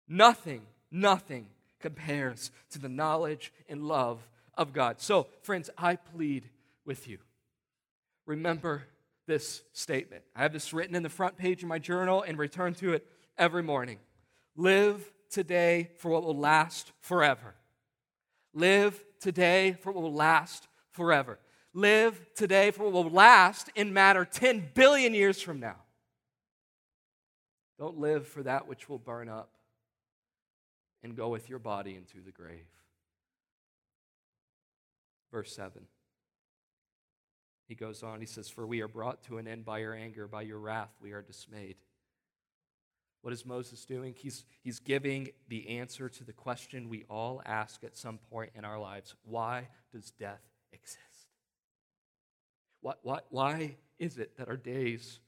Nothing, 0.07 0.61
nothing 0.91 1.47
compares 1.79 2.51
to 2.71 2.79
the 2.79 2.89
knowledge 2.89 3.51
and 3.67 3.83
love 3.83 4.27
of 4.57 4.73
God. 4.73 5.01
So, 5.01 5.27
friends, 5.41 5.69
I 5.77 5.95
plead 5.95 6.49
with 6.85 7.07
you. 7.07 7.19
Remember 8.25 8.83
this 9.27 9.63
statement. 9.73 10.23
I 10.35 10.43
have 10.43 10.53
this 10.53 10.73
written 10.73 10.95
in 10.95 11.03
the 11.03 11.09
front 11.09 11.37
page 11.37 11.63
of 11.63 11.69
my 11.69 11.79
journal 11.79 12.23
and 12.23 12.37
return 12.37 12.73
to 12.75 12.93
it 12.93 13.07
every 13.37 13.63
morning. 13.63 13.99
Live 14.55 15.11
today 15.29 15.91
for 15.97 16.09
what 16.09 16.23
will 16.23 16.37
last 16.37 16.91
forever. 17.01 17.55
Live 18.53 19.03
today 19.19 19.75
for 19.81 19.91
what 19.91 20.03
will 20.03 20.13
last 20.13 20.67
forever. 20.91 21.39
Live 21.73 22.19
today 22.35 22.71
for 22.71 22.83
what 22.83 22.93
will 22.93 23.09
last 23.09 23.69
and 23.75 23.93
matter 23.93 24.23
10 24.23 24.69
billion 24.73 25.13
years 25.13 25.41
from 25.41 25.59
now. 25.59 25.75
Don't 27.77 27.97
live 27.97 28.27
for 28.27 28.43
that 28.43 28.67
which 28.67 28.87
will 28.87 28.99
burn 28.99 29.27
up 29.27 29.49
and 31.05 31.15
go 31.15 31.29
with 31.29 31.49
your 31.49 31.59
body 31.59 31.95
into 31.95 32.19
the 32.25 32.31
grave. 32.31 32.65
Verse 35.31 35.55
7. 35.55 35.83
He 37.67 37.75
goes 37.75 38.01
on, 38.01 38.19
he 38.19 38.25
says, 38.25 38.49
For 38.49 38.65
we 38.65 38.81
are 38.81 38.87
brought 38.87 39.23
to 39.25 39.37
an 39.37 39.47
end 39.47 39.65
by 39.65 39.79
your 39.79 39.93
anger, 39.93 40.27
by 40.27 40.41
your 40.41 40.57
wrath, 40.57 40.89
we 40.99 41.11
are 41.11 41.21
dismayed. 41.21 41.75
What 43.21 43.33
is 43.33 43.45
Moses 43.45 43.85
doing? 43.85 44.15
He's, 44.17 44.45
he's 44.63 44.79
giving 44.79 45.29
the 45.47 45.77
answer 45.79 46.09
to 46.09 46.23
the 46.23 46.33
question 46.33 46.89
we 46.89 47.05
all 47.07 47.41
ask 47.45 47.83
at 47.83 47.95
some 47.95 48.17
point 48.31 48.51
in 48.55 48.65
our 48.65 48.79
lives 48.79 49.13
Why 49.25 49.67
does 49.91 50.09
death 50.09 50.41
exist? 50.73 50.99
What, 52.81 52.99
what, 53.03 53.25
why 53.29 53.77
is 53.99 54.17
it 54.17 54.37
that 54.37 54.47
our 54.47 54.57
days 54.57 55.19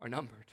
are 0.00 0.08
numbered? 0.08 0.46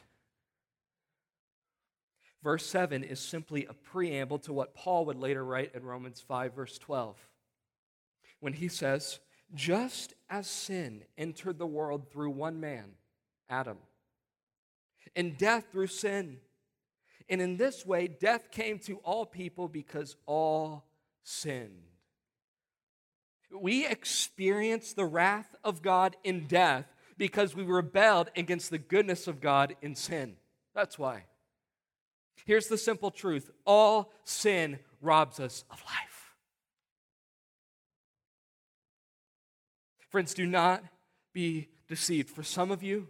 Verse 2.44 2.66
7 2.66 3.04
is 3.04 3.20
simply 3.20 3.66
a 3.66 3.74
preamble 3.74 4.40
to 4.40 4.54
what 4.54 4.74
Paul 4.74 5.06
would 5.06 5.18
later 5.18 5.46
write 5.46 5.76
in 5.76 5.84
Romans 5.84 6.24
5, 6.28 6.56
verse 6.56 6.78
12, 6.80 7.16
when 8.40 8.54
he 8.54 8.68
says, 8.68 9.20
Just 9.54 10.14
as 10.30 10.48
sin 10.48 11.04
entered 11.18 11.60
the 11.60 11.68
world 11.68 12.12
through 12.12 12.32
one 12.32 12.60
man, 12.60 12.94
Adam, 13.50 13.78
and 15.16 15.38
death 15.38 15.66
through 15.72 15.88
sin. 15.88 16.38
And 17.30 17.42
in 17.42 17.58
this 17.58 17.86
way, 17.86 18.08
death 18.08 18.50
came 18.50 18.80
to 18.80 18.98
all 18.98 19.26
people 19.26 19.68
because 19.68 20.16
all 20.26 20.86
sinned. 21.24 21.84
We 23.54 23.86
experience 23.86 24.94
the 24.94 25.06
wrath 25.06 25.56
of 25.64 25.82
God 25.82 26.16
in 26.24 26.48
death 26.48 26.86
because 27.18 27.56
we 27.56 27.64
rebelled 27.64 28.32
against 28.36 28.72
the 28.72 28.78
goodness 28.78 29.28
of 29.28 29.42
God 29.42 29.76
in 29.82 29.94
sin. 29.96 30.38
That's 30.74 30.98
why. 30.98 31.26
Here's 32.46 32.68
the 32.68 32.78
simple 32.78 33.12
truth 33.12 33.50
all 33.66 34.12
sin 34.24 34.80
robs 35.02 35.40
us 35.40 35.64
of 35.70 35.84
life. 35.86 36.36
Friends, 40.10 40.34
do 40.34 40.46
not 40.46 40.84
be 41.34 41.70
deceived. 41.88 42.30
For 42.30 42.44
some 42.44 42.72
of 42.72 42.84
you 42.84 43.08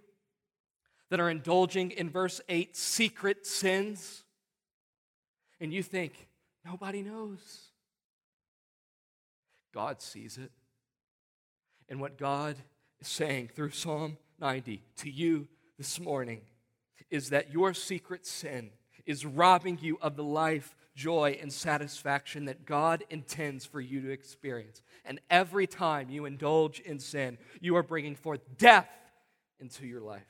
that 1.09 1.19
are 1.19 1.29
indulging 1.29 1.91
in 1.91 2.09
verse 2.09 2.39
8 2.47 2.75
secret 2.75 3.45
sins, 3.45 4.23
and 5.59 5.73
you 5.73 5.83
think, 5.83 6.27
nobody 6.65 7.01
knows. 7.01 7.71
God 9.73 10.01
sees 10.01 10.37
it. 10.37 10.51
And 11.89 11.99
what 11.99 12.17
God 12.17 12.55
is 12.99 13.07
saying 13.07 13.49
through 13.53 13.71
Psalm 13.71 14.17
90 14.39 14.83
to 14.97 15.09
you 15.09 15.47
this 15.77 15.99
morning 15.99 16.41
is 17.09 17.29
that 17.29 17.51
your 17.51 17.73
secret 17.73 18.25
sin 18.25 18.69
is 19.05 19.25
robbing 19.25 19.79
you 19.81 19.97
of 20.01 20.15
the 20.15 20.23
life, 20.23 20.75
joy, 20.95 21.37
and 21.41 21.51
satisfaction 21.51 22.45
that 22.45 22.65
God 22.65 23.03
intends 23.09 23.65
for 23.65 23.81
you 23.81 24.01
to 24.01 24.11
experience. 24.11 24.81
And 25.05 25.19
every 25.29 25.67
time 25.67 26.09
you 26.09 26.25
indulge 26.25 26.79
in 26.79 26.99
sin, 26.99 27.37
you 27.59 27.75
are 27.75 27.83
bringing 27.83 28.15
forth 28.15 28.41
death 28.57 28.89
into 29.59 29.85
your 29.85 30.01
life. 30.01 30.21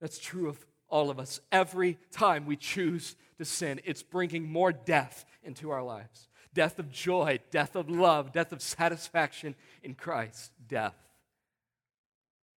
That's 0.00 0.18
true 0.18 0.48
of 0.48 0.64
all 0.88 1.10
of 1.10 1.18
us. 1.18 1.40
Every 1.50 1.98
time 2.12 2.46
we 2.46 2.56
choose 2.56 3.16
to 3.38 3.44
sin, 3.44 3.80
it's 3.84 4.02
bringing 4.02 4.50
more 4.50 4.72
death 4.72 5.24
into 5.42 5.70
our 5.70 5.82
lives 5.82 6.28
death 6.54 6.78
of 6.78 6.90
joy, 6.90 7.38
death 7.50 7.76
of 7.76 7.90
love, 7.90 8.32
death 8.32 8.50
of 8.50 8.62
satisfaction 8.62 9.54
in 9.82 9.94
Christ, 9.94 10.52
death. 10.66 10.94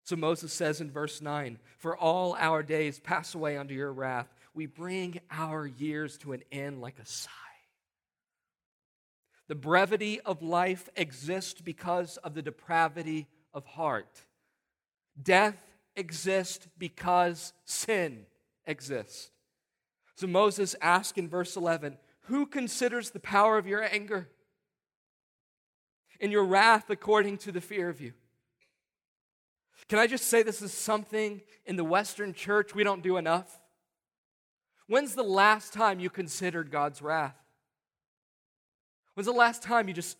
So 0.03 0.15
Moses 0.15 0.53
says 0.53 0.79
in 0.79 0.91
verse 0.91 1.19
9, 1.19 1.57
For 1.79 1.97
all 1.97 2.35
our 2.39 2.61
days 2.61 2.99
pass 2.99 3.33
away 3.33 3.57
under 3.57 3.73
your 3.73 3.91
wrath 3.91 4.33
we 4.57 4.65
bring 4.65 5.19
our 5.29 5.67
years 5.67 6.17
to 6.17 6.33
an 6.33 6.41
end 6.51 6.81
like 6.81 6.97
a 6.97 7.05
sigh. 7.05 7.29
The 9.47 9.55
brevity 9.55 10.19
of 10.19 10.41
life 10.41 10.89
exists 10.95 11.61
because 11.61 12.17
of 12.17 12.33
the 12.33 12.41
depravity 12.41 13.27
of 13.53 13.67
heart. 13.67 14.23
Death 15.21 15.63
exists 15.95 16.67
because 16.75 17.53
sin 17.65 18.25
exists. 18.65 19.29
So 20.15 20.25
Moses 20.25 20.75
asks 20.81 21.19
in 21.19 21.29
verse 21.29 21.55
11, 21.55 21.99
Who 22.21 22.47
considers 22.47 23.11
the 23.11 23.19
power 23.19 23.59
of 23.59 23.67
your 23.67 23.83
anger 23.83 24.27
and 26.19 26.31
your 26.31 26.45
wrath 26.45 26.89
according 26.89 27.37
to 27.37 27.51
the 27.51 27.61
fear 27.61 27.89
of 27.89 28.01
you? 28.01 28.13
Can 29.87 29.99
I 29.99 30.07
just 30.07 30.25
say 30.25 30.41
this 30.41 30.63
is 30.63 30.73
something 30.73 31.41
in 31.67 31.75
the 31.75 31.83
Western 31.83 32.33
church 32.33 32.73
we 32.73 32.83
don't 32.83 33.03
do 33.03 33.17
enough? 33.17 33.61
When's 34.87 35.15
the 35.15 35.23
last 35.23 35.73
time 35.73 35.99
you 35.99 36.09
considered 36.09 36.71
God's 36.71 37.01
wrath? 37.01 37.35
When's 39.13 39.27
the 39.27 39.33
last 39.33 39.61
time 39.61 39.87
you 39.87 39.93
just, 39.93 40.17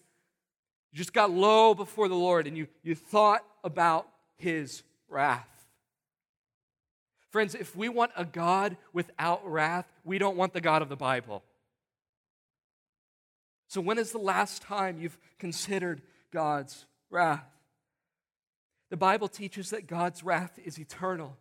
you 0.92 0.98
just 0.98 1.14
got 1.14 1.32
low 1.32 1.74
before 1.74 2.08
the 2.08 2.16
Lord 2.16 2.48
and 2.48 2.58
you, 2.58 2.68
you 2.84 2.96
thought 2.96 3.44
about 3.64 4.08
his 4.38 4.84
wrath? 5.08 5.48
Friends, 7.30 7.56
if 7.56 7.76
we 7.76 7.90
want 7.90 8.12
a 8.16 8.26
God 8.26 8.78
without 8.94 9.50
wrath, 9.50 9.86
we 10.04 10.18
don't 10.18 10.38
want 10.38 10.54
the 10.54 10.62
God 10.62 10.82
of 10.82 10.90
the 10.90 10.96
Bible. 10.96 11.44
So, 13.68 13.82
when 13.82 13.98
is 13.98 14.12
the 14.12 14.18
last 14.18 14.62
time 14.62 14.98
you've 15.00 15.18
considered 15.38 16.02
God's 16.32 16.86
wrath? 17.10 17.44
The 18.90 18.98
Bible 18.98 19.28
teaches 19.28 19.72
that 19.72 19.88
God's 19.88 20.24
wrath 20.24 20.58
is 20.64 20.80
eternal. 20.80 21.38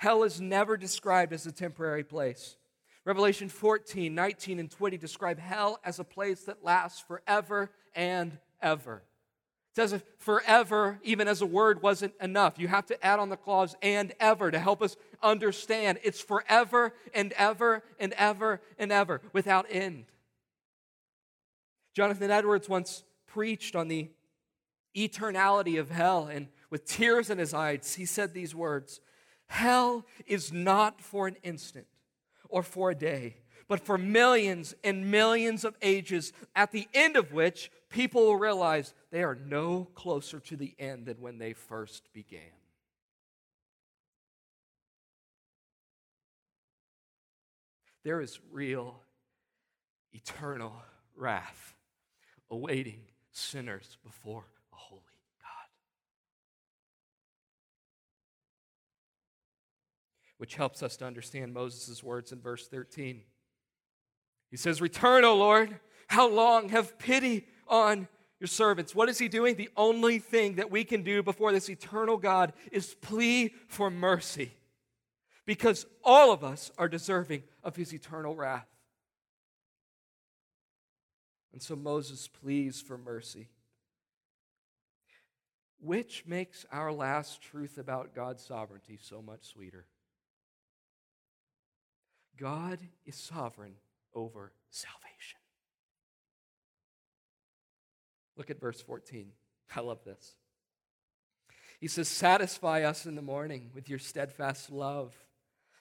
Hell 0.00 0.22
is 0.22 0.40
never 0.40 0.78
described 0.78 1.30
as 1.34 1.44
a 1.44 1.52
temporary 1.52 2.04
place. 2.04 2.56
Revelation 3.04 3.50
14, 3.50 4.14
19, 4.14 4.58
and 4.58 4.70
20 4.70 4.96
describe 4.96 5.38
hell 5.38 5.78
as 5.84 5.98
a 5.98 6.04
place 6.04 6.44
that 6.44 6.64
lasts 6.64 7.04
forever 7.06 7.70
and 7.94 8.38
ever. 8.62 9.02
It 9.72 9.76
says 9.76 9.92
if 9.92 10.02
forever, 10.16 10.98
even 11.02 11.28
as 11.28 11.42
a 11.42 11.46
word, 11.46 11.82
wasn't 11.82 12.14
enough. 12.18 12.58
You 12.58 12.66
have 12.68 12.86
to 12.86 13.06
add 13.06 13.18
on 13.18 13.28
the 13.28 13.36
clause 13.36 13.76
and 13.82 14.14
ever 14.18 14.50
to 14.50 14.58
help 14.58 14.80
us 14.80 14.96
understand. 15.22 15.98
It's 16.02 16.22
forever 16.22 16.94
and 17.12 17.34
ever 17.34 17.82
and 17.98 18.14
ever 18.14 18.62
and 18.78 18.90
ever 18.90 19.20
without 19.34 19.66
end. 19.68 20.06
Jonathan 21.94 22.30
Edwards 22.30 22.70
once 22.70 23.04
preached 23.26 23.76
on 23.76 23.88
the 23.88 24.08
eternality 24.96 25.78
of 25.78 25.90
hell, 25.90 26.26
and 26.26 26.48
with 26.70 26.86
tears 26.86 27.28
in 27.28 27.36
his 27.36 27.52
eyes, 27.52 27.96
he 27.96 28.06
said 28.06 28.32
these 28.32 28.54
words 28.54 29.00
Hell 29.50 30.06
is 30.28 30.52
not 30.52 31.00
for 31.00 31.26
an 31.26 31.36
instant 31.42 31.88
or 32.48 32.62
for 32.62 32.92
a 32.92 32.94
day, 32.94 33.38
but 33.66 33.80
for 33.80 33.98
millions 33.98 34.76
and 34.84 35.10
millions 35.10 35.64
of 35.64 35.76
ages, 35.82 36.32
at 36.54 36.70
the 36.70 36.86
end 36.94 37.16
of 37.16 37.32
which 37.32 37.68
people 37.88 38.22
will 38.26 38.36
realize 38.36 38.94
they 39.10 39.24
are 39.24 39.34
no 39.34 39.88
closer 39.96 40.38
to 40.38 40.56
the 40.56 40.76
end 40.78 41.06
than 41.06 41.20
when 41.20 41.38
they 41.38 41.52
first 41.52 42.12
began. 42.12 42.40
There 48.04 48.20
is 48.20 48.38
real, 48.52 49.00
eternal 50.12 50.80
wrath 51.16 51.74
awaiting 52.52 53.00
sinners 53.32 53.98
before 54.04 54.44
a 54.72 54.76
holy 54.76 55.09
Which 60.40 60.54
helps 60.54 60.82
us 60.82 60.96
to 60.96 61.04
understand 61.04 61.52
Moses' 61.52 62.02
words 62.02 62.32
in 62.32 62.40
verse 62.40 62.66
13. 62.66 63.20
He 64.50 64.56
says, 64.56 64.80
Return, 64.80 65.22
O 65.22 65.36
Lord. 65.36 65.78
How 66.06 66.30
long? 66.30 66.70
Have 66.70 66.98
pity 66.98 67.46
on 67.68 68.08
your 68.38 68.48
servants. 68.48 68.94
What 68.94 69.10
is 69.10 69.18
he 69.18 69.28
doing? 69.28 69.56
The 69.56 69.68
only 69.76 70.18
thing 70.18 70.54
that 70.54 70.70
we 70.70 70.82
can 70.82 71.02
do 71.02 71.22
before 71.22 71.52
this 71.52 71.68
eternal 71.68 72.16
God 72.16 72.54
is 72.72 72.94
plea 73.02 73.52
for 73.68 73.90
mercy 73.90 74.52
because 75.44 75.84
all 76.02 76.32
of 76.32 76.42
us 76.42 76.70
are 76.78 76.88
deserving 76.88 77.42
of 77.62 77.76
his 77.76 77.92
eternal 77.92 78.34
wrath. 78.34 78.66
And 81.52 81.60
so 81.60 81.76
Moses 81.76 82.28
pleads 82.28 82.80
for 82.80 82.96
mercy, 82.96 83.48
which 85.80 86.24
makes 86.26 86.64
our 86.72 86.90
last 86.90 87.42
truth 87.42 87.76
about 87.76 88.14
God's 88.14 88.42
sovereignty 88.42 88.98
so 88.98 89.20
much 89.20 89.44
sweeter. 89.44 89.84
God 92.40 92.78
is 93.04 93.16
sovereign 93.16 93.74
over 94.14 94.52
salvation. 94.70 95.38
Look 98.36 98.50
at 98.50 98.58
verse 98.58 98.80
14. 98.80 99.26
I 99.76 99.80
love 99.80 99.98
this. 100.04 100.34
He 101.80 101.88
says, 101.88 102.08
Satisfy 102.08 102.82
us 102.82 103.04
in 103.04 103.14
the 103.14 103.22
morning 103.22 103.70
with 103.74 103.88
your 103.88 103.98
steadfast 103.98 104.70
love, 104.70 105.14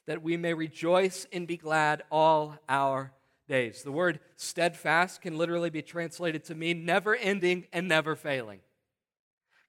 that 0.06 0.22
we 0.22 0.36
may 0.36 0.54
rejoice 0.54 1.26
and 1.32 1.48
be 1.48 1.58
glad 1.58 2.04
all 2.12 2.58
our 2.67 3.13
days. 3.48 3.84
The 3.84 3.91
word 3.91 4.19
steadfast 4.36 5.22
can 5.22 5.38
literally 5.38 5.69
be 5.69 5.82
translated 5.82 6.43
to 6.45 6.56
mean 6.56 6.86
never 6.86 7.15
ending 7.15 7.67
and 7.72 7.88
never 7.88 8.15
failing. 8.15 8.60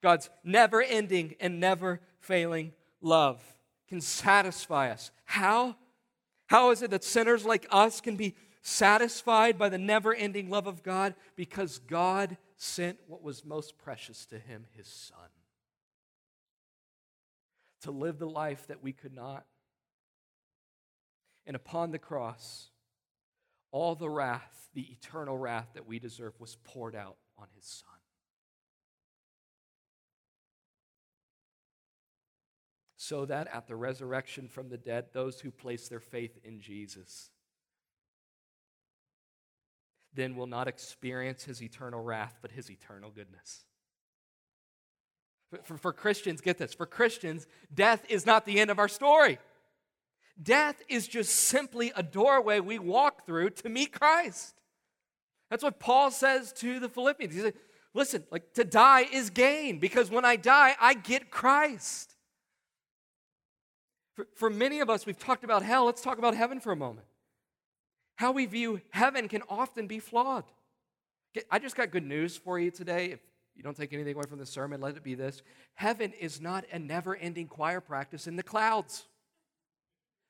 God's 0.03 0.29
never 0.43 0.83
ending 0.83 1.37
and 1.41 1.61
never 1.61 2.01
failing 2.19 2.73
love 3.01 3.43
can 3.89 4.01
satisfy 4.01 4.91
us. 4.91 5.11
How? 5.25 5.77
How 6.51 6.73
is 6.73 6.83
it 6.83 6.91
that 6.91 7.05
sinners 7.05 7.45
like 7.45 7.69
us 7.71 8.01
can 8.01 8.17
be 8.17 8.35
satisfied 8.61 9.57
by 9.57 9.69
the 9.69 9.79
never 9.79 10.13
ending 10.13 10.51
love 10.51 10.67
of 10.67 10.83
God? 10.83 11.15
Because 11.37 11.79
God 11.79 12.37
sent 12.57 12.99
what 13.07 13.23
was 13.23 13.45
most 13.45 13.79
precious 13.79 14.27
to 14.27 14.39
him, 14.41 14.67
his 14.77 14.89
son, 14.89 15.29
to 17.83 17.93
live 17.93 18.19
the 18.19 18.29
life 18.29 18.67
that 18.67 18.83
we 18.83 18.93
could 18.93 19.15
not. 19.15 19.47
And 21.47 21.55
upon 21.55 21.93
the 21.93 22.01
cross, 22.01 22.71
all 23.71 23.95
the 23.95 24.11
wrath, 24.11 24.71
the 24.75 24.91
eternal 24.91 25.39
wrath 25.39 25.69
that 25.75 25.87
we 25.87 26.01
deserve, 26.01 26.33
was 26.41 26.57
poured 26.65 26.97
out 26.97 27.17
on 27.39 27.47
his 27.55 27.65
son. 27.65 28.00
So 33.11 33.25
that 33.25 33.49
at 33.53 33.67
the 33.67 33.75
resurrection 33.75 34.47
from 34.47 34.69
the 34.69 34.77
dead, 34.77 35.07
those 35.13 35.41
who 35.41 35.51
place 35.51 35.89
their 35.89 35.99
faith 35.99 36.39
in 36.45 36.61
Jesus 36.61 37.31
then 40.15 40.37
will 40.37 40.47
not 40.47 40.69
experience 40.69 41.43
his 41.43 41.61
eternal 41.61 42.01
wrath, 42.01 42.39
but 42.41 42.53
his 42.53 42.71
eternal 42.71 43.11
goodness. 43.11 43.65
For, 45.65 45.77
for, 45.77 45.93
Christians, 45.93 46.41
get 46.41 46.57
this 46.57 46.73
for 46.73 46.87
Christians, 46.87 47.49
death 47.75 48.05
is 48.09 48.27
not 48.27 48.47
the 48.47 48.61
end 48.61 48.71
of 48.71 48.79
our 48.79 48.87
story. 48.87 49.41
Death 50.41 50.81
is 50.89 51.09
just 51.09 51.35
simply 51.35 51.91
a 51.97 52.05
doorway 52.05 52.61
we 52.61 52.79
walk 52.79 53.27
through 53.27 53.51
to 53.51 53.69
meet 53.69 53.91
Christ. 53.91 54.55
That's 55.51 55.65
what 55.65 55.81
Paul 55.81 56.13
says 56.13 56.53
to 56.59 56.79
the 56.79 56.89
Philippians. 56.89 57.35
He 57.35 57.41
said, 57.41 57.55
Listen, 57.93 58.23
like 58.31 58.55
to 58.55 58.63
die 58.63 59.09
is 59.13 59.31
gain 59.31 59.81
because 59.81 60.13
when 60.13 60.25
I 60.25 60.37
die, 60.37 60.77
I 60.81 60.95
get 60.95 61.33
Christ. 61.33 62.10
For, 64.21 64.27
for 64.35 64.51
many 64.51 64.81
of 64.81 64.91
us, 64.91 65.07
we've 65.07 65.19
talked 65.19 65.45
about 65.45 65.63
hell. 65.63 65.87
Let's 65.87 66.03
talk 66.03 66.19
about 66.19 66.35
heaven 66.35 66.61
for 66.61 66.73
a 66.73 66.77
moment. 66.77 67.07
How 68.17 68.33
we 68.33 68.45
view 68.45 68.83
heaven 68.91 69.29
can 69.29 69.43
often 69.49 69.87
be 69.87 69.99
flawed. 69.99 70.45
I 71.51 71.59
just 71.59 71.75
got 71.75 71.91
good 71.91 72.05
news 72.05 72.37
for 72.37 72.59
you 72.59 72.71
today. 72.71 73.13
If 73.13 73.21
you 73.57 73.63
don't 73.63 73.75
take 73.75 73.95
anything 73.95 74.15
away 74.15 74.25
from 74.29 74.39
the 74.39 74.45
sermon, 74.45 74.83
let 74.83 74.95
it 74.95 75.03
be 75.03 75.15
this 75.15 75.41
Heaven 75.75 76.13
is 76.21 76.39
not 76.39 76.67
a 76.71 76.79
never 76.79 77.17
ending 77.17 77.47
choir 77.47 77.81
practice 77.81 78.27
in 78.27 78.37
the 78.37 78.43
clouds. 78.43 79.07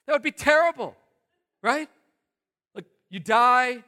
That 0.07 0.13
would 0.13 0.23
be 0.23 0.31
terrible, 0.31 0.95
right? 1.61 1.89
Like 2.77 2.85
you 3.09 3.19
die, 3.19 3.83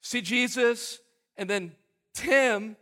see 0.00 0.22
Jesus, 0.22 1.00
and 1.36 1.50
then 1.50 1.72
Tim 2.14 2.76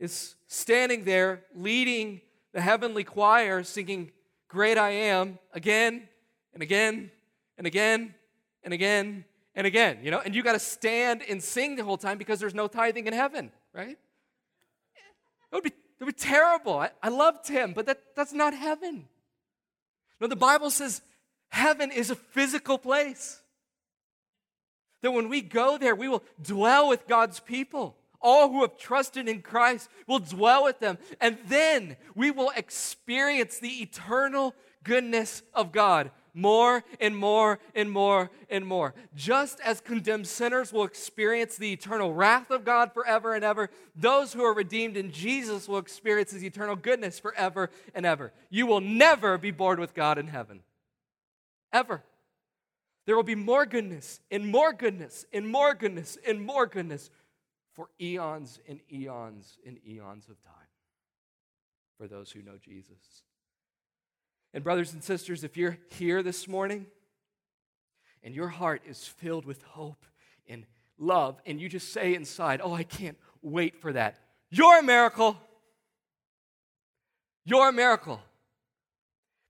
is 0.00 0.34
standing 0.48 1.04
there 1.04 1.44
leading 1.54 2.20
the 2.52 2.60
heavenly 2.60 3.04
choir 3.04 3.62
singing 3.62 4.10
Great 4.54 4.78
I 4.78 4.90
Am 4.90 5.40
again 5.52 6.08
and 6.52 6.62
again 6.62 7.10
and 7.58 7.66
again 7.66 8.14
and 8.62 8.72
again 8.72 9.24
and 9.56 9.66
again, 9.66 9.98
you 10.00 10.12
know, 10.12 10.20
and 10.24 10.32
you 10.32 10.44
got 10.44 10.52
to 10.52 10.60
stand 10.60 11.22
and 11.28 11.42
sing 11.42 11.74
the 11.74 11.82
whole 11.82 11.96
time 11.96 12.18
because 12.18 12.38
there's 12.38 12.54
no 12.54 12.68
tithing 12.68 13.08
in 13.08 13.12
heaven, 13.12 13.50
right? 13.72 13.98
It 15.50 15.54
would 15.54 15.64
be, 15.64 15.70
it 15.70 16.04
would 16.04 16.06
be 16.06 16.12
terrible. 16.12 16.78
I, 16.78 16.90
I 17.02 17.08
loved 17.08 17.48
him, 17.48 17.72
but 17.72 17.86
that, 17.86 18.00
that's 18.14 18.32
not 18.32 18.54
heaven. 18.54 19.08
No, 20.20 20.28
the 20.28 20.36
Bible 20.36 20.70
says 20.70 21.02
heaven 21.48 21.90
is 21.90 22.12
a 22.12 22.14
physical 22.14 22.78
place. 22.78 23.40
That 25.02 25.10
when 25.10 25.28
we 25.28 25.40
go 25.40 25.78
there, 25.78 25.96
we 25.96 26.06
will 26.06 26.22
dwell 26.40 26.88
with 26.88 27.08
God's 27.08 27.40
people. 27.40 27.96
All 28.24 28.48
who 28.48 28.62
have 28.62 28.78
trusted 28.78 29.28
in 29.28 29.42
Christ 29.42 29.90
will 30.08 30.18
dwell 30.18 30.64
with 30.64 30.80
them. 30.80 30.98
And 31.20 31.38
then 31.46 31.96
we 32.16 32.30
will 32.30 32.50
experience 32.56 33.58
the 33.58 33.82
eternal 33.82 34.54
goodness 34.82 35.42
of 35.52 35.70
God 35.70 36.10
more 36.34 36.82
and 37.00 37.16
more 37.16 37.60
and 37.74 37.90
more 37.90 38.30
and 38.50 38.66
more. 38.66 38.94
Just 39.14 39.60
as 39.60 39.80
condemned 39.80 40.26
sinners 40.26 40.72
will 40.72 40.84
experience 40.84 41.56
the 41.56 41.72
eternal 41.72 42.12
wrath 42.12 42.50
of 42.50 42.64
God 42.64 42.92
forever 42.92 43.34
and 43.34 43.44
ever, 43.44 43.70
those 43.94 44.32
who 44.32 44.42
are 44.42 44.54
redeemed 44.54 44.96
in 44.96 45.12
Jesus 45.12 45.68
will 45.68 45.78
experience 45.78 46.32
his 46.32 46.44
eternal 46.44 46.76
goodness 46.76 47.20
forever 47.20 47.70
and 47.94 48.04
ever. 48.04 48.32
You 48.50 48.66
will 48.66 48.80
never 48.80 49.38
be 49.38 49.52
bored 49.52 49.78
with 49.78 49.94
God 49.94 50.18
in 50.18 50.26
heaven. 50.26 50.60
Ever. 51.72 52.02
There 53.06 53.16
will 53.16 53.22
be 53.22 53.34
more 53.34 53.66
goodness 53.66 54.20
and 54.30 54.46
more 54.46 54.72
goodness 54.72 55.26
and 55.32 55.46
more 55.46 55.74
goodness 55.74 56.16
and 56.26 56.40
more 56.40 56.66
goodness 56.66 57.10
for 57.74 57.88
eons 58.00 58.60
and 58.68 58.80
eons 58.90 59.58
and 59.66 59.78
eons 59.86 60.28
of 60.28 60.40
time. 60.42 60.52
for 61.96 62.08
those 62.08 62.32
who 62.32 62.42
know 62.42 62.58
Jesus. 62.60 63.22
And, 64.52 64.64
brothers 64.64 64.92
and 64.92 65.02
sisters, 65.02 65.44
if 65.44 65.56
you're 65.56 65.78
here 65.90 66.24
this 66.24 66.48
morning 66.48 66.86
and 68.24 68.34
your 68.34 68.48
heart 68.48 68.82
is 68.84 69.06
filled 69.06 69.44
with 69.44 69.62
hope 69.62 70.04
and 70.48 70.66
love, 70.98 71.40
and 71.46 71.60
you 71.60 71.68
just 71.68 71.92
say 71.92 72.14
inside, 72.14 72.60
Oh, 72.62 72.74
I 72.74 72.82
can't 72.82 73.16
wait 73.42 73.80
for 73.80 73.92
that, 73.92 74.18
you're 74.50 74.78
a 74.78 74.82
miracle. 74.82 75.36
You're 77.44 77.68
a 77.68 77.72
miracle. 77.72 78.20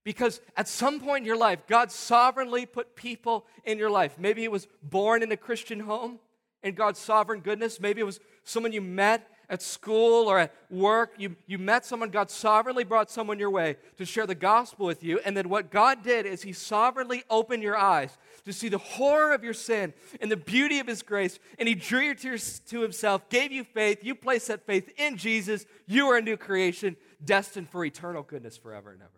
Because 0.05 0.41
at 0.57 0.69
some 0.69 1.01
point 1.01 1.23
in 1.23 1.27
your 1.27 1.37
life, 1.37 1.67
God 1.67 1.91
sovereignly 1.91 2.67
put 2.67 2.95
people 2.95 3.47
in 3.65 3.79
your 3.79 3.91
life. 3.91 4.19
Maybe 4.19 4.45
it 4.45 4.53
was 4.53 4.67
born 4.83 5.23
in 5.23 5.33
a 5.33 5.37
Christian 5.37 5.81
home 5.81 6.19
in 6.65 6.75
God's 6.75 6.99
sovereign 6.99 7.41
goodness. 7.41 7.79
Maybe 7.79 8.01
it 8.01 8.05
was 8.05 8.19
someone 8.43 8.73
you 8.73 8.81
met 8.81 9.31
at 9.51 9.61
school 9.61 10.29
or 10.29 10.39
at 10.39 10.55
work. 10.71 11.13
You, 11.19 11.37
you 11.47 11.59
met 11.59 11.85
someone, 11.85 12.09
God 12.09 12.31
sovereignly 12.31 12.83
brought 12.83 13.11
someone 13.11 13.39
your 13.39 13.51
way 13.51 13.77
to 13.99 14.07
share 14.07 14.27
the 14.27 14.35
gospel 14.35 14.87
with 14.87 15.05
you. 15.05 15.21
And 15.25 15.37
then 15.37 15.51
what 15.51 15.71
God 15.71 16.03
did 16.03 16.25
is 16.25 16.43
He 16.43 16.53
sovereignly 16.53 17.23
opened 17.29 17.63
your 17.63 17.77
eyes 17.77 18.17
to 18.47 18.53
see 18.53 18.69
the 18.69 18.79
horror 18.79 19.35
of 19.35 19.45
your 19.45 19.53
sin 19.53 19.93
and 20.21 20.31
the 20.31 20.37
beauty 20.37 20.79
of 20.79 20.87
His 20.87 21.03
grace. 21.03 21.39
And 21.59 21.69
He 21.69 21.75
drew 21.75 22.01
you 22.01 22.15
to, 22.15 22.39
to 22.39 22.81
Himself, 22.81 23.29
gave 23.29 23.53
you 23.53 23.63
faith. 23.63 24.03
You 24.03 24.15
placed 24.15 24.49
that 24.49 24.67
faith 24.67 24.91
in 24.97 25.19
Jesus. 25.19 25.67
You 25.87 26.07
are 26.09 26.17
a 26.17 26.23
new 26.23 26.39
creation, 26.39 26.97
destined 27.23 27.69
for 27.69 27.85
eternal 27.85 28.23
goodness 28.23 28.57
forever 28.57 28.91
and 28.91 29.03
ever. 29.03 29.11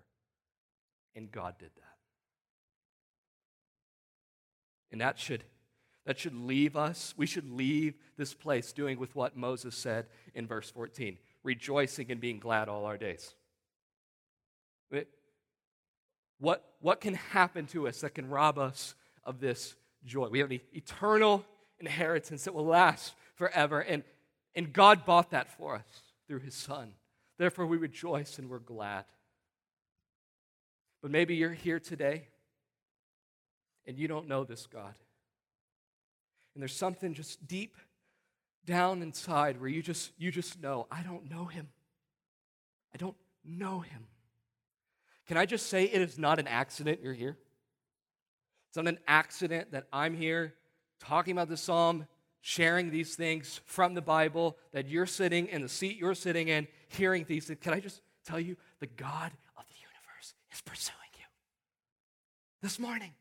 And 1.15 1.31
God 1.31 1.55
did 1.59 1.71
that. 1.77 1.83
And 4.91 5.01
that 5.01 5.19
should 5.19 5.45
that 6.07 6.19
should 6.19 6.35
leave 6.35 6.77
us, 6.77 7.13
we 7.17 7.27
should 7.27 7.51
leave 7.51 7.95
this 8.17 8.33
place 8.33 8.73
doing 8.73 8.99
with 8.99 9.15
what 9.15 9.37
Moses 9.37 9.77
said 9.77 10.07
in 10.35 10.47
verse 10.47 10.71
14 10.71 11.19
rejoicing 11.43 12.11
and 12.11 12.21
being 12.21 12.41
glad 12.41 12.69
all 12.69 12.87
our 12.87 12.97
days. 12.97 13.37
What, 16.39 16.65
what 16.81 17.01
can 17.01 17.15
happen 17.15 17.67
to 17.69 17.89
us 17.89 18.01
that 18.01 18.15
can 18.15 18.29
rob 18.29 18.59
us 18.59 18.95
of 19.25 19.41
this 19.41 19.75
joy? 20.05 20.29
We 20.29 20.41
have 20.41 20.51
an 20.51 20.61
eternal 20.73 21.45
inheritance 21.79 22.45
that 22.45 22.55
will 22.55 22.67
last 22.67 23.15
forever, 23.35 23.81
and, 23.81 24.03
and 24.55 24.73
God 24.73 25.05
bought 25.05 25.31
that 25.31 25.57
for 25.57 25.77
us 25.77 26.03
through 26.27 26.41
his 26.41 26.55
Son. 26.55 26.93
Therefore, 27.39 27.67
we 27.67 27.77
rejoice 27.77 28.39
and 28.39 28.49
we're 28.49 28.59
glad. 28.59 29.05
But 31.03 31.11
maybe 31.11 31.37
you're 31.37 31.53
here 31.53 31.81
today 31.81 32.29
and 33.87 33.99
you 33.99 34.09
don't 34.09 34.29
know 34.29 34.45
this 34.45 34.67
God. 34.67 34.95
And 36.57 36.63
there's 36.63 36.75
something 36.75 37.13
just 37.13 37.47
deep 37.47 37.77
down 38.65 39.03
inside 39.03 39.61
where 39.61 39.69
you 39.69 39.83
just 39.83 40.11
you 40.17 40.31
just 40.31 40.63
know, 40.63 40.87
I 40.91 41.03
don't 41.03 41.31
know 41.31 41.45
him. 41.45 41.69
I 42.95 42.97
don't 42.97 43.15
know 43.45 43.81
him. 43.81 44.07
Can 45.27 45.37
I 45.37 45.45
just 45.45 45.67
say 45.67 45.85
it 45.85 46.01
is 46.01 46.19
not 46.19 46.39
an 46.39 46.49
accident 46.49 47.01
you're 47.03 47.13
here? 47.13 47.37
It's 48.71 48.79
not 48.79 48.89
an 48.89 48.99
accident 49.07 49.73
that 49.73 49.87
I'm 49.93 50.15
here 50.15 50.55
talking 50.99 51.33
about 51.33 51.51
the 51.51 51.59
psalm, 51.59 52.07
sharing 52.41 52.91
these 52.91 53.17
things 53.17 53.61
from 53.67 53.93
the 53.93 54.01
Bible, 54.01 54.57
that 54.73 54.89
you're 54.89 55.05
sitting 55.05 55.49
in 55.49 55.61
the 55.61 55.69
seat 55.69 55.99
you're 55.99 56.15
sitting 56.15 56.49
in, 56.49 56.69
hearing 56.89 57.27
these 57.29 57.49
things. 57.49 57.59
Can 57.61 57.75
I 57.75 57.81
just 57.81 58.01
tell 58.25 58.41
you, 58.41 58.57
the 58.81 58.87
God 58.87 59.31
of 59.59 59.65
the 59.67 59.75
universe 59.79 60.33
is 60.51 60.63
pursuing 60.63 60.97
you 61.19 61.27
this 62.63 62.79
morning. 62.79 63.13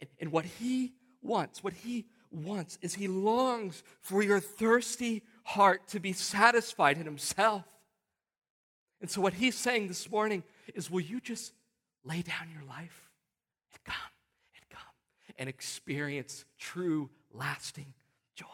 And, 0.00 0.10
and 0.18 0.32
what 0.32 0.46
he 0.46 0.94
wants, 1.22 1.62
what 1.62 1.72
he 1.72 2.06
wants, 2.30 2.78
is 2.82 2.94
he 2.94 3.08
longs 3.08 3.82
for 4.00 4.22
your 4.22 4.40
thirsty 4.40 5.22
heart 5.44 5.88
to 5.88 6.00
be 6.00 6.12
satisfied 6.12 6.98
in 6.98 7.04
himself. 7.04 7.64
And 9.00 9.10
so, 9.10 9.20
what 9.20 9.34
he's 9.34 9.56
saying 9.56 9.88
this 9.88 10.10
morning 10.10 10.44
is, 10.74 10.90
will 10.90 11.00
you 11.00 11.20
just 11.20 11.52
lay 12.04 12.22
down 12.22 12.48
your 12.52 12.64
life 12.64 13.10
and 13.72 13.84
come 13.84 14.10
and 14.54 14.68
come 14.70 14.94
and 15.38 15.48
experience 15.48 16.44
true, 16.58 17.10
lasting 17.32 17.94
joy? 18.34 18.46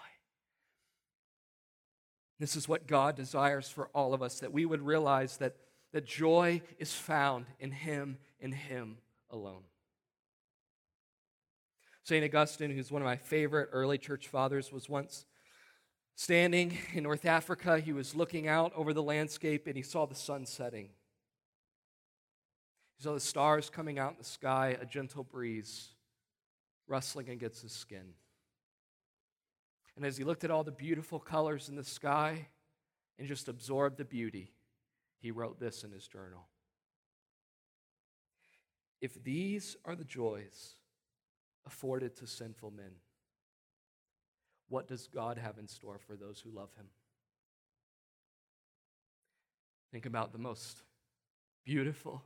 This 2.38 2.56
is 2.56 2.68
what 2.68 2.86
God 2.86 3.16
desires 3.16 3.68
for 3.68 3.88
all 3.88 4.14
of 4.14 4.22
us 4.22 4.40
that 4.40 4.52
we 4.52 4.64
would 4.64 4.80
realize 4.80 5.36
that, 5.38 5.56
that 5.92 6.06
joy 6.06 6.62
is 6.78 6.94
found 6.94 7.46
in 7.58 7.70
Him, 7.70 8.18
in 8.40 8.52
Him 8.52 8.98
alone. 9.30 9.64
St. 12.08 12.24
Augustine, 12.24 12.70
who's 12.70 12.90
one 12.90 13.02
of 13.02 13.06
my 13.06 13.18
favorite 13.18 13.68
early 13.70 13.98
church 13.98 14.28
fathers, 14.28 14.72
was 14.72 14.88
once 14.88 15.26
standing 16.14 16.78
in 16.94 17.02
North 17.02 17.26
Africa. 17.26 17.78
He 17.78 17.92
was 17.92 18.14
looking 18.14 18.48
out 18.48 18.72
over 18.74 18.94
the 18.94 19.02
landscape 19.02 19.66
and 19.66 19.76
he 19.76 19.82
saw 19.82 20.06
the 20.06 20.14
sun 20.14 20.46
setting. 20.46 20.88
He 22.96 23.02
saw 23.02 23.12
the 23.12 23.20
stars 23.20 23.68
coming 23.68 23.98
out 23.98 24.12
in 24.12 24.16
the 24.16 24.24
sky, 24.24 24.74
a 24.80 24.86
gentle 24.86 25.22
breeze 25.22 25.88
rustling 26.86 27.28
against 27.28 27.60
his 27.60 27.72
skin. 27.72 28.14
And 29.94 30.06
as 30.06 30.16
he 30.16 30.24
looked 30.24 30.44
at 30.44 30.50
all 30.50 30.64
the 30.64 30.72
beautiful 30.72 31.18
colors 31.18 31.68
in 31.68 31.76
the 31.76 31.84
sky 31.84 32.48
and 33.18 33.28
just 33.28 33.48
absorbed 33.48 33.98
the 33.98 34.06
beauty, 34.06 34.54
he 35.18 35.30
wrote 35.30 35.60
this 35.60 35.84
in 35.84 35.92
his 35.92 36.08
journal. 36.08 36.48
If 39.02 39.22
these 39.22 39.76
are 39.84 39.94
the 39.94 40.04
joys 40.04 40.77
afforded 41.68 42.16
to 42.16 42.26
sinful 42.26 42.72
men. 42.72 42.90
What 44.68 44.88
does 44.88 45.06
God 45.06 45.38
have 45.38 45.58
in 45.58 45.68
store 45.68 45.98
for 45.98 46.16
those 46.16 46.40
who 46.40 46.50
love 46.50 46.70
Him? 46.76 46.86
Think 49.92 50.06
about 50.06 50.32
the 50.32 50.38
most 50.38 50.82
beautiful, 51.64 52.24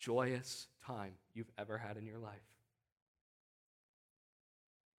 joyous 0.00 0.66
time 0.84 1.12
you've 1.34 1.52
ever 1.58 1.78
had 1.78 1.96
in 1.96 2.06
your 2.06 2.18
life. 2.18 2.34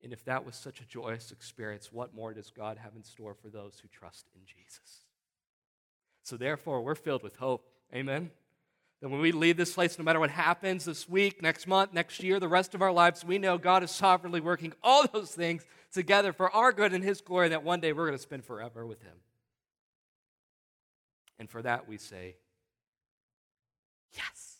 And 0.03 0.13
if 0.13 0.23
that 0.25 0.45
was 0.45 0.55
such 0.55 0.79
a 0.79 0.85
joyous 0.85 1.31
experience, 1.31 1.91
what 1.91 2.13
more 2.13 2.33
does 2.33 2.51
God 2.51 2.77
have 2.77 2.95
in 2.95 3.03
store 3.03 3.33
for 3.33 3.49
those 3.49 3.79
who 3.81 3.87
trust 3.87 4.27
in 4.35 4.41
Jesus? 4.45 5.05
So, 6.23 6.37
therefore, 6.37 6.81
we're 6.81 6.95
filled 6.95 7.23
with 7.23 7.37
hope. 7.37 7.67
Amen. 7.93 8.29
That 9.01 9.09
when 9.09 9.21
we 9.21 9.31
leave 9.31 9.57
this 9.57 9.73
place, 9.73 9.97
no 9.99 10.03
matter 10.03 10.19
what 10.19 10.31
happens 10.31 10.85
this 10.85 11.07
week, 11.07 11.41
next 11.41 11.67
month, 11.67 11.93
next 11.93 12.23
year, 12.23 12.39
the 12.39 12.47
rest 12.47 12.73
of 12.73 12.81
our 12.81 12.91
lives, 12.91 13.23
we 13.23 13.37
know 13.37 13.57
God 13.57 13.83
is 13.83 13.91
sovereignly 13.91 14.41
working 14.41 14.73
all 14.83 15.05
those 15.07 15.31
things 15.31 15.63
together 15.93 16.33
for 16.33 16.49
our 16.49 16.71
good 16.71 16.93
and 16.93 17.03
His 17.03 17.21
glory, 17.21 17.45
and 17.45 17.53
that 17.53 17.63
one 17.63 17.79
day 17.79 17.93
we're 17.93 18.07
going 18.07 18.17
to 18.17 18.21
spend 18.21 18.43
forever 18.43 18.85
with 18.85 19.01
Him. 19.03 19.13
And 21.39 21.49
for 21.49 21.61
that, 21.61 21.87
we 21.87 21.97
say, 21.97 22.37
Yes, 24.13 24.55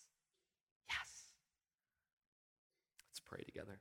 yes. 0.88 1.24
Let's 3.10 3.22
pray 3.22 3.44
together. 3.44 3.80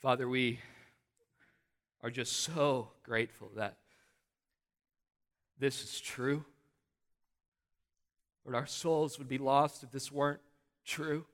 Father, 0.00 0.28
we 0.28 0.58
are 2.02 2.10
just 2.10 2.32
so 2.38 2.90
grateful 3.02 3.50
that 3.56 3.76
this 5.60 5.84
is 5.84 6.00
true. 6.00 6.44
Lord, 8.44 8.56
our 8.56 8.66
souls 8.66 9.18
would 9.18 9.28
be 9.28 9.38
lost 9.38 9.82
if 9.82 9.90
this 9.90 10.10
weren't 10.10 10.40
true. 10.84 11.26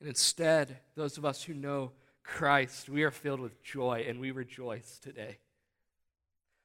And 0.00 0.08
instead, 0.08 0.78
those 0.96 1.16
of 1.16 1.24
us 1.24 1.44
who 1.44 1.54
know 1.54 1.92
Christ, 2.24 2.88
we 2.88 3.04
are 3.04 3.10
filled 3.10 3.40
with 3.40 3.62
joy 3.62 4.04
and 4.08 4.20
we 4.20 4.32
rejoice 4.32 4.98
today. 4.98 5.38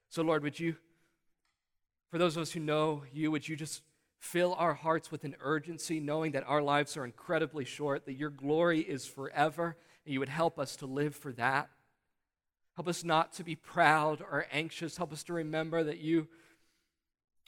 So, 0.09 0.23
Lord, 0.23 0.43
would 0.43 0.59
you, 0.59 0.75
for 2.09 2.17
those 2.17 2.35
of 2.35 2.41
us 2.41 2.51
who 2.51 2.59
know 2.59 3.03
you, 3.13 3.29
would 3.31 3.47
you 3.47 3.55
just 3.55 3.83
fill 4.17 4.55
our 4.55 4.73
hearts 4.73 5.11
with 5.11 5.23
an 5.23 5.35
urgency, 5.41 5.99
knowing 5.99 6.31
that 6.31 6.45
our 6.47 6.61
lives 6.61 6.97
are 6.97 7.05
incredibly 7.05 7.65
short, 7.65 8.05
that 8.05 8.13
your 8.13 8.29
glory 8.31 8.79
is 8.79 9.05
forever, 9.05 9.77
and 10.05 10.13
you 10.13 10.19
would 10.19 10.29
help 10.29 10.57
us 10.57 10.75
to 10.77 10.87
live 10.87 11.15
for 11.15 11.31
that. 11.33 11.69
Help 12.75 12.87
us 12.87 13.03
not 13.03 13.33
to 13.33 13.43
be 13.43 13.55
proud 13.55 14.21
or 14.21 14.47
anxious. 14.51 14.97
Help 14.97 15.13
us 15.13 15.23
to 15.23 15.33
remember 15.33 15.83
that 15.83 15.99
you 15.99 16.27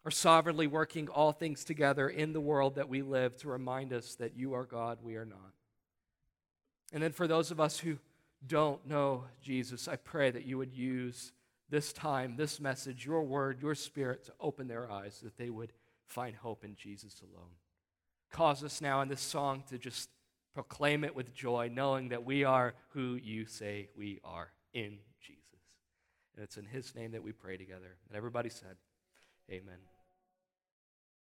are 0.07 0.11
sovereignly 0.11 0.67
working 0.67 1.09
all 1.09 1.33
things 1.33 1.65
together 1.65 2.07
in 2.07 2.31
the 2.31 2.39
world 2.39 2.75
that 2.75 2.87
we 2.87 3.01
live 3.01 3.35
to 3.35 3.49
remind 3.49 3.91
us 3.91 4.15
that 4.15 4.37
you 4.37 4.53
are 4.53 4.63
God, 4.63 4.99
we 5.03 5.17
are 5.17 5.25
not. 5.25 5.51
And 6.93 7.03
then 7.03 7.11
for 7.11 7.27
those 7.27 7.51
of 7.51 7.59
us 7.59 7.77
who 7.77 7.97
don't 8.47 8.87
know 8.87 9.25
Jesus, 9.41 9.85
I 9.89 9.97
pray 9.97 10.31
that 10.31 10.45
you 10.45 10.57
would 10.57 10.73
use 10.73 11.33
this 11.69 11.91
time, 11.91 12.37
this 12.37 12.61
message, 12.61 13.05
your 13.05 13.21
word, 13.21 13.61
your 13.61 13.75
spirit 13.75 14.23
to 14.27 14.33
open 14.39 14.69
their 14.69 14.89
eyes, 14.89 15.19
that 15.23 15.35
they 15.35 15.49
would 15.49 15.73
find 16.05 16.37
hope 16.37 16.63
in 16.63 16.75
Jesus 16.75 17.21
alone. 17.21 17.51
Cause 18.31 18.63
us 18.63 18.79
now 18.79 19.01
in 19.01 19.09
this 19.09 19.19
song 19.19 19.65
to 19.67 19.77
just 19.77 20.09
proclaim 20.53 21.03
it 21.03 21.17
with 21.17 21.33
joy, 21.33 21.69
knowing 21.69 22.07
that 22.09 22.23
we 22.23 22.45
are 22.45 22.75
who 22.91 23.15
you 23.15 23.45
say 23.45 23.89
we 23.97 24.21
are 24.23 24.53
in 24.73 24.99
Jesus. 25.19 25.43
And 26.33 26.45
it's 26.45 26.55
in 26.55 26.63
his 26.63 26.95
name 26.95 27.11
that 27.11 27.23
we 27.23 27.33
pray 27.33 27.57
together. 27.57 27.97
And 28.07 28.15
everybody 28.15 28.47
said, 28.47 28.77
Amen. 29.51 29.79